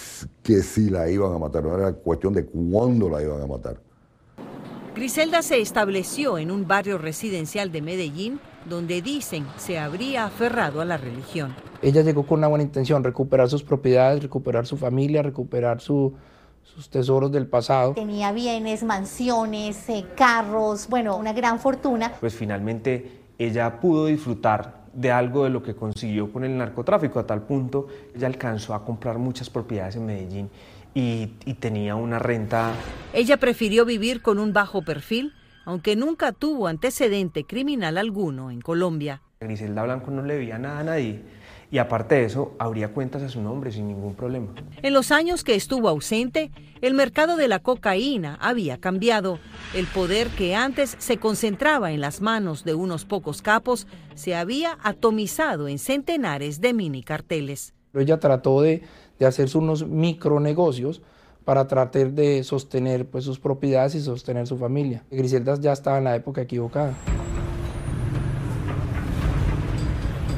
que 0.43 0.63
sí 0.63 0.91
la 0.91 1.09
iban 1.09 1.33
a 1.33 1.39
matar, 1.39 1.65
no 1.65 1.77
era 1.77 1.93
cuestión 1.93 2.35
de 2.35 2.45
cuándo 2.45 3.09
la 3.09 3.23
iban 3.23 3.41
a 3.41 3.47
matar. 3.47 3.81
Griselda 4.95 5.41
se 5.41 5.61
estableció 5.61 6.37
en 6.37 6.51
un 6.51 6.69
barrio 6.69 6.99
residencial 6.99 7.73
de 7.73 7.81
Medellín 7.81 8.41
donde 8.69 9.01
dicen 9.01 9.47
se 9.57 9.79
habría 9.79 10.27
aferrado 10.27 10.83
a 10.83 10.85
la 10.85 10.99
religión. 10.99 11.55
Ella 11.81 12.03
llegó 12.03 12.25
con 12.25 12.39
una 12.39 12.49
buena 12.49 12.63
intención, 12.63 13.03
recuperar 13.03 13.49
sus 13.49 13.65
propiedades, 13.65 14.23
recuperar 14.23 14.67
su 14.67 14.77
familia, 14.77 15.23
recuperar 15.23 15.81
sus 15.81 16.13
tesoros 16.91 17.33
del 17.33 17.47
pasado. 17.47 17.95
Tenía 17.95 18.33
bienes, 18.33 18.85
mansiones, 18.85 19.89
eh, 19.89 20.05
carros, 20.15 20.89
bueno, 20.89 21.17
una 21.17 21.33
gran 21.33 21.59
fortuna. 21.59 22.13
Pues 22.21 22.35
finalmente 22.35 23.23
ella 23.39 23.81
pudo 23.81 24.07
disfrutar 24.07 24.82
de 24.93 25.11
algo 25.11 25.45
de 25.45 25.51
lo 25.51 25.63
que 25.63 25.75
consiguió 25.75 26.33
con 26.33 26.45
el 26.45 26.57
narcotráfico, 26.57 27.19
a 27.19 27.27
tal 27.27 27.43
punto 27.43 27.89
ella 28.15 28.27
alcanzó 28.27 28.75
a 28.75 28.85
comprar 28.85 29.19
muchas 29.19 29.51
propiedades 29.51 29.97
en 29.97 30.07
Medellín 30.07 30.51
y, 30.95 31.27
tenía 31.61 31.95
una 31.95 32.19
renta. 32.19 32.73
Ella 33.13 33.37
prefirió 33.39 33.85
vivir 33.85 34.21
con 34.21 34.39
un 34.39 34.53
bajo 34.53 34.83
perfil, 34.83 35.33
aunque 35.65 35.97
nunca 35.97 36.33
tuvo 36.33 36.67
antecedente 36.67 37.45
criminal 37.45 37.97
alguno 37.97 38.51
en 38.51 38.61
Colombia. 38.61 39.23
Griselda 39.41 39.85
Blanco 39.85 40.11
no 40.11 40.23
le 40.23 40.37
veía 40.37 40.59
nada 40.59 40.81
a 40.81 40.85
nadie 40.85 41.23
y 41.73 41.79
aparte 41.79 42.17
de 42.17 42.27
eso, 42.27 42.53
habría 42.59 42.93
cuentas 42.93 43.23
a 43.23 43.31
su 43.31 43.41
nombre 43.41 43.73
sin 43.73 43.89
ningún 43.89 44.15
problema. 44.15 44.49
En 44.83 44.93
los 44.93 45.11
años 45.11 45.43
que 45.43 45.55
estuvo 45.55 45.89
ausente, 45.89 46.53
el 46.83 46.93
mercado 46.93 47.37
de 47.37 47.49
la 47.49 47.61
cocaína 47.61 48.39
había 48.43 48.77
cambiado. 48.77 49.39
El 49.75 49.87
poder 49.87 50.29
que 50.29 50.55
antes 50.55 50.95
se 50.99 51.17
concentraba 51.17 51.91
en 51.91 52.03
las 52.03 52.21
manos 52.21 52.65
de 52.65 52.75
unos 52.75 53.07
pocos 53.07 53.41
capos 53.41 53.87
se 54.15 54.35
había 54.35 54.77
atomizado 54.83 55.67
en 55.67 55.79
centenares 55.79 56.61
de 56.61 56.75
mini 56.75 57.03
carteles. 57.03 57.73
Ella 57.95 58.21
trató 58.21 58.61
de, 58.61 58.83
de 59.19 59.25
hacerse 59.25 59.57
unos 59.57 59.89
micronegocios 59.89 61.01
para 61.47 61.67
tratar 61.67 62.13
de 62.13 62.45
sostener 62.45 63.07
pues, 63.07 63.25
sus 63.25 63.41
propiedades 63.41 63.95
y 63.95 64.03
sostener 64.03 64.47
su 64.47 64.59
familia. 64.59 65.05
Griselda 65.11 65.59
ya 65.59 65.73
estaba 65.73 65.97
en 65.97 66.05
la 66.05 66.17
época 66.17 66.43
equivocada. 66.43 66.95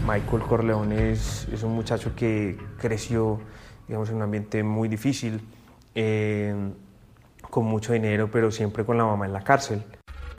Michael 0.06 0.42
Corleone 0.42 1.12
es, 1.12 1.46
un 1.62 1.74
muchacho 1.74 2.14
que 2.14 2.58
creció 2.78 3.40
digamos, 3.88 4.10
en 4.10 4.16
un 4.16 4.22
ambiente 4.22 4.62
muy 4.62 4.86
difícil, 4.88 5.40
eh, 5.94 6.54
con 7.50 7.64
mucho 7.64 7.94
dinero, 7.94 8.30
pero 8.30 8.50
siempre 8.50 8.84
con 8.84 8.98
la 8.98 9.04
mamá 9.04 9.24
en 9.24 9.32
la 9.32 9.42
cárcel. 9.42 9.82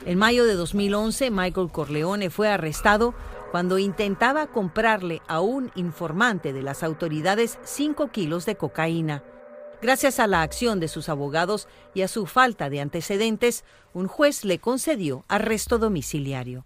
En 0.05 0.19
mayo 0.19 0.45
de 0.45 0.53
2011, 0.53 1.31
Michael 1.31 1.71
Corleone 1.71 2.29
fue 2.29 2.47
arrestado 2.47 3.15
cuando 3.49 3.79
intentaba 3.79 4.47
comprarle 4.47 5.23
a 5.27 5.41
un 5.41 5.71
informante 5.73 6.53
de 6.53 6.61
las 6.61 6.83
autoridades 6.83 7.57
5 7.63 8.09
kilos 8.09 8.45
de 8.45 8.57
cocaína. 8.57 9.23
Gracias 9.81 10.19
a 10.19 10.27
la 10.27 10.43
acción 10.43 10.79
de 10.79 10.87
sus 10.87 11.09
abogados 11.09 11.67
y 11.95 12.03
a 12.03 12.07
su 12.07 12.27
falta 12.27 12.69
de 12.69 12.81
antecedentes, 12.81 13.63
un 13.93 14.07
juez 14.07 14.45
le 14.45 14.59
concedió 14.59 15.25
arresto 15.27 15.79
domiciliario. 15.79 16.65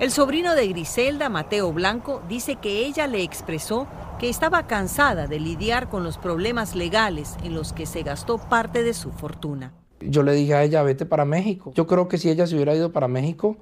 El 0.00 0.12
sobrino 0.12 0.54
de 0.54 0.68
Griselda, 0.68 1.28
Mateo 1.28 1.72
Blanco, 1.72 2.22
dice 2.28 2.54
que 2.54 2.86
ella 2.86 3.08
le 3.08 3.24
expresó 3.24 3.88
que 4.20 4.28
estaba 4.28 4.68
cansada 4.68 5.26
de 5.26 5.40
lidiar 5.40 5.88
con 5.88 6.04
los 6.04 6.18
problemas 6.18 6.76
legales 6.76 7.36
en 7.42 7.52
los 7.52 7.72
que 7.72 7.84
se 7.84 8.04
gastó 8.04 8.38
parte 8.38 8.84
de 8.84 8.94
su 8.94 9.10
fortuna. 9.10 9.72
Yo 10.00 10.22
le 10.22 10.34
dije 10.34 10.54
a 10.54 10.62
ella, 10.62 10.84
vete 10.84 11.04
para 11.04 11.24
México. 11.24 11.72
Yo 11.74 11.88
creo 11.88 12.06
que 12.06 12.16
si 12.16 12.30
ella 12.30 12.46
se 12.46 12.54
hubiera 12.54 12.76
ido 12.76 12.92
para 12.92 13.08
México, 13.08 13.56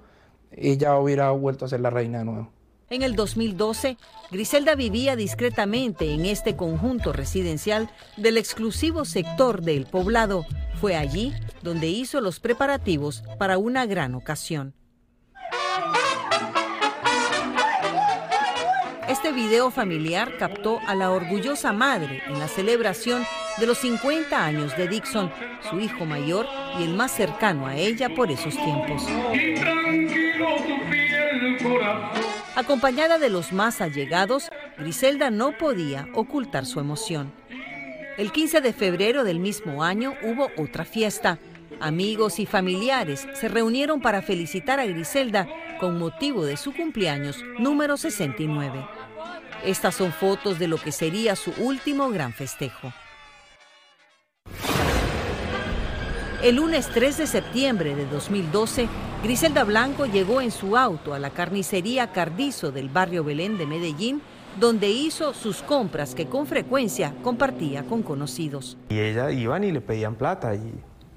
ella 0.50 0.98
hubiera 0.98 1.30
vuelto 1.30 1.64
a 1.64 1.68
ser 1.68 1.80
la 1.80 1.88
reina 1.88 2.18
de 2.18 2.26
nuevo. 2.26 2.50
En 2.90 3.00
el 3.00 3.16
2012, 3.16 3.96
Griselda 4.30 4.74
vivía 4.74 5.16
discretamente 5.16 6.12
en 6.12 6.26
este 6.26 6.54
conjunto 6.54 7.14
residencial 7.14 7.88
del 8.18 8.36
exclusivo 8.36 9.06
sector 9.06 9.62
del 9.62 9.86
poblado. 9.86 10.44
Fue 10.82 10.96
allí 10.96 11.32
donde 11.62 11.88
hizo 11.88 12.20
los 12.20 12.40
preparativos 12.40 13.24
para 13.38 13.56
una 13.56 13.86
gran 13.86 14.14
ocasión. 14.14 14.74
Este 19.08 19.30
video 19.30 19.70
familiar 19.70 20.36
captó 20.36 20.80
a 20.84 20.96
la 20.96 21.12
orgullosa 21.12 21.72
madre 21.72 22.22
en 22.26 22.40
la 22.40 22.48
celebración 22.48 23.24
de 23.58 23.66
los 23.66 23.78
50 23.78 24.44
años 24.44 24.76
de 24.76 24.88
Dixon, 24.88 25.30
su 25.70 25.78
hijo 25.78 26.04
mayor 26.04 26.46
y 26.80 26.82
el 26.82 26.94
más 26.94 27.12
cercano 27.12 27.68
a 27.68 27.76
ella 27.76 28.08
por 28.08 28.32
esos 28.32 28.54
tiempos. 28.56 29.06
Acompañada 32.56 33.18
de 33.18 33.30
los 33.30 33.52
más 33.52 33.80
allegados, 33.80 34.50
Griselda 34.76 35.30
no 35.30 35.56
podía 35.56 36.08
ocultar 36.12 36.66
su 36.66 36.80
emoción. 36.80 37.32
El 38.18 38.32
15 38.32 38.60
de 38.60 38.72
febrero 38.72 39.22
del 39.22 39.38
mismo 39.38 39.84
año 39.84 40.14
hubo 40.22 40.50
otra 40.56 40.84
fiesta. 40.84 41.38
Amigos 41.80 42.38
y 42.38 42.46
familiares 42.46 43.28
se 43.34 43.48
reunieron 43.48 44.00
para 44.00 44.22
felicitar 44.22 44.80
a 44.80 44.86
Griselda 44.86 45.46
con 45.78 45.98
motivo 45.98 46.46
de 46.46 46.56
su 46.56 46.74
cumpleaños 46.74 47.44
número 47.58 47.98
69. 47.98 48.86
Estas 49.62 49.94
son 49.94 50.12
fotos 50.12 50.58
de 50.58 50.68
lo 50.68 50.78
que 50.78 50.90
sería 50.90 51.36
su 51.36 51.52
último 51.58 52.08
gran 52.08 52.32
festejo. 52.32 52.92
El 56.42 56.56
lunes 56.56 56.88
3 56.94 57.18
de 57.18 57.26
septiembre 57.26 57.94
de 57.94 58.06
2012, 58.06 58.88
Griselda 59.22 59.64
Blanco 59.64 60.06
llegó 60.06 60.40
en 60.40 60.52
su 60.52 60.78
auto 60.78 61.12
a 61.12 61.18
la 61.18 61.30
carnicería 61.30 62.12
Cardizo 62.12 62.72
del 62.72 62.88
barrio 62.88 63.22
Belén 63.22 63.58
de 63.58 63.66
Medellín, 63.66 64.22
donde 64.58 64.88
hizo 64.88 65.34
sus 65.34 65.62
compras 65.62 66.14
que 66.14 66.26
con 66.26 66.46
frecuencia 66.46 67.14
compartía 67.22 67.82
con 67.84 68.02
conocidos. 68.02 68.78
Y 68.88 68.98
ella 68.98 69.30
iban 69.30 69.64
y 69.64 69.72
le 69.72 69.80
pedían 69.80 70.14
plata 70.14 70.54
y, 70.54 70.72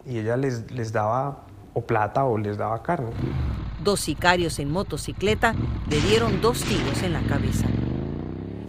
y 0.09 0.19
ella 0.19 0.35
les, 0.35 0.71
les 0.71 0.91
daba 0.91 1.45
o 1.73 1.81
plata 1.81 2.25
o 2.25 2.37
les 2.37 2.57
daba 2.57 2.81
carne. 2.81 3.11
Dos 3.83 3.99
sicarios 3.99 4.57
en 4.59 4.71
motocicleta 4.71 5.53
le 5.89 6.01
dieron 6.01 6.41
dos 6.41 6.63
tiros 6.63 7.03
en 7.03 7.13
la 7.13 7.21
cabeza. 7.21 7.67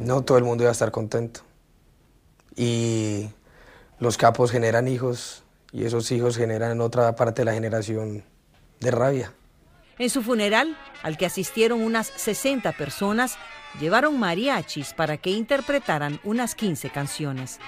No 0.00 0.22
todo 0.22 0.38
el 0.38 0.44
mundo 0.44 0.64
iba 0.64 0.70
a 0.70 0.72
estar 0.72 0.90
contento. 0.90 1.40
Y 2.56 3.30
los 3.98 4.18
capos 4.18 4.50
generan 4.50 4.86
hijos 4.86 5.42
y 5.72 5.84
esos 5.84 6.12
hijos 6.12 6.36
generan 6.36 6.72
en 6.72 6.80
otra 6.80 7.16
parte 7.16 7.40
de 7.40 7.46
la 7.46 7.54
generación 7.54 8.22
de 8.80 8.90
rabia. 8.90 9.32
En 9.98 10.10
su 10.10 10.22
funeral, 10.22 10.76
al 11.02 11.16
que 11.16 11.26
asistieron 11.26 11.82
unas 11.82 12.06
60 12.06 12.72
personas, 12.72 13.36
llevaron 13.78 14.18
mariachis 14.18 14.92
para 14.94 15.16
que 15.16 15.30
interpretaran 15.30 16.20
unas 16.24 16.54
15 16.54 16.90
canciones. 16.90 17.60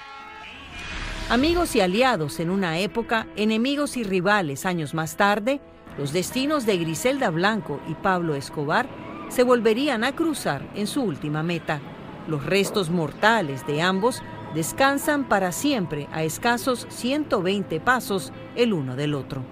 Amigos 1.31 1.77
y 1.77 1.81
aliados 1.81 2.41
en 2.41 2.51
una 2.51 2.79
época, 2.79 3.27
enemigos 3.37 3.97
y 3.97 4.05
rivales 4.05 4.67
años 4.67 4.93
más 4.93 5.17
tarde, 5.17 5.61
los 5.97 6.13
destinos 6.13 6.67
de 6.67 6.77
Griselda 6.77 7.31
Blanco 7.31 7.81
y 7.89 7.95
Pablo 7.95 8.35
Escobar 8.35 8.87
se 9.29 9.43
volverían 9.43 10.05
a 10.05 10.13
cruzar 10.15 10.69
en 10.75 10.87
su 10.87 11.03
última 11.03 11.43
meta. 11.43 11.81
Los 12.29 12.45
restos 12.45 12.91
mortales 12.91 13.67
de 13.67 13.81
ambos 13.81 14.23
descansan 14.55 15.25
para 15.25 15.53
siempre 15.53 16.07
a 16.13 16.23
escasos 16.23 16.87
120 16.91 17.81
pasos 17.81 18.31
el 18.55 18.75
uno 18.75 18.95
del 18.95 19.15
otro. 19.15 19.43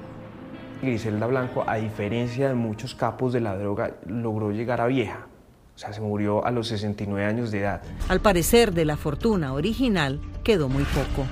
Griselda 0.82 1.26
Blanco, 1.26 1.64
a 1.66 1.76
diferencia 1.76 2.48
de 2.48 2.54
muchos 2.54 2.94
capos 2.94 3.32
de 3.32 3.40
la 3.40 3.56
droga, 3.56 3.96
logró 4.06 4.50
llegar 4.50 4.82
a 4.82 4.86
vieja. 4.86 5.28
O 5.74 5.78
sea, 5.78 5.94
se 5.94 6.02
murió 6.02 6.44
a 6.44 6.50
los 6.50 6.68
69 6.68 7.24
años 7.24 7.50
de 7.50 7.60
edad. 7.60 7.82
Al 8.08 8.20
parecer, 8.20 8.72
de 8.74 8.84
la 8.84 8.98
fortuna 8.98 9.54
original 9.54 10.20
quedó 10.44 10.68
muy 10.68 10.84
poco. 10.84 11.26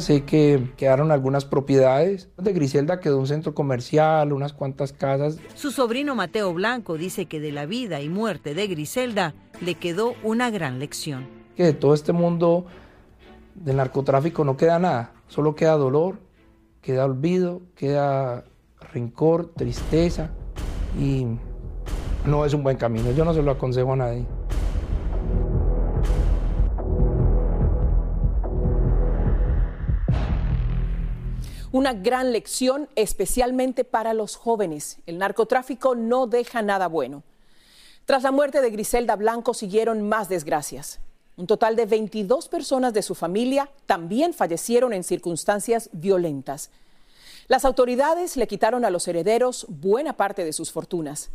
Sé 0.00 0.24
que 0.24 0.72
quedaron 0.78 1.12
algunas 1.12 1.44
propiedades. 1.44 2.30
De 2.38 2.52
Griselda 2.52 3.00
quedó 3.00 3.18
un 3.18 3.26
centro 3.26 3.54
comercial, 3.54 4.32
unas 4.32 4.54
cuantas 4.54 4.92
casas. 4.92 5.36
Su 5.54 5.70
sobrino 5.70 6.14
Mateo 6.14 6.54
Blanco 6.54 6.96
dice 6.96 7.26
que 7.26 7.38
de 7.38 7.52
la 7.52 7.66
vida 7.66 8.00
y 8.00 8.08
muerte 8.08 8.54
de 8.54 8.66
Griselda 8.66 9.34
le 9.60 9.74
quedó 9.74 10.14
una 10.22 10.50
gran 10.50 10.78
lección. 10.78 11.26
Que 11.54 11.64
de 11.64 11.72
todo 11.74 11.92
este 11.92 12.12
mundo 12.12 12.64
del 13.54 13.76
narcotráfico 13.76 14.42
no 14.44 14.56
queda 14.56 14.78
nada, 14.78 15.12
solo 15.28 15.54
queda 15.54 15.72
dolor, 15.72 16.18
queda 16.80 17.04
olvido, 17.04 17.60
queda 17.76 18.44
rencor, 18.92 19.52
tristeza 19.54 20.30
y 20.98 21.26
no 22.24 22.46
es 22.46 22.54
un 22.54 22.62
buen 22.62 22.78
camino. 22.78 23.10
Yo 23.12 23.24
no 23.24 23.34
se 23.34 23.42
lo 23.42 23.50
aconsejo 23.50 23.92
a 23.92 23.96
nadie. 23.96 24.39
Una 31.72 31.92
gran 31.92 32.32
lección 32.32 32.88
especialmente 32.96 33.84
para 33.84 34.12
los 34.12 34.34
jóvenes. 34.34 34.98
El 35.06 35.18
narcotráfico 35.18 35.94
no 35.94 36.26
deja 36.26 36.62
nada 36.62 36.88
bueno. 36.88 37.22
Tras 38.06 38.24
la 38.24 38.32
muerte 38.32 38.60
de 38.60 38.70
Griselda 38.70 39.14
Blanco 39.14 39.54
siguieron 39.54 40.08
más 40.08 40.28
desgracias. 40.28 40.98
Un 41.36 41.46
total 41.46 41.76
de 41.76 41.86
22 41.86 42.48
personas 42.48 42.92
de 42.92 43.02
su 43.02 43.14
familia 43.14 43.70
también 43.86 44.34
fallecieron 44.34 44.92
en 44.92 45.04
circunstancias 45.04 45.90
violentas. 45.92 46.70
Las 47.46 47.64
autoridades 47.64 48.36
le 48.36 48.48
quitaron 48.48 48.84
a 48.84 48.90
los 48.90 49.06
herederos 49.06 49.66
buena 49.68 50.14
parte 50.14 50.44
de 50.44 50.52
sus 50.52 50.72
fortunas. 50.72 51.30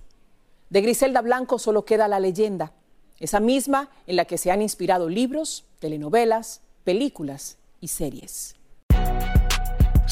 De 0.70 0.82
Griselda 0.82 1.22
Blanco 1.22 1.60
solo 1.60 1.86
queda 1.86 2.10
la 2.10 2.20
leyenda, 2.20 2.74
esa 3.20 3.40
misma 3.40 3.90
en 4.06 4.18
la 4.18 4.26
que 4.26 4.38
se 4.38 4.52
han 4.52 4.62
inspirado 4.62 5.08
libros, 5.08 5.64
telenovelas, 5.80 6.60
películas 6.84 7.58
y 7.80 7.88
series. 7.88 8.55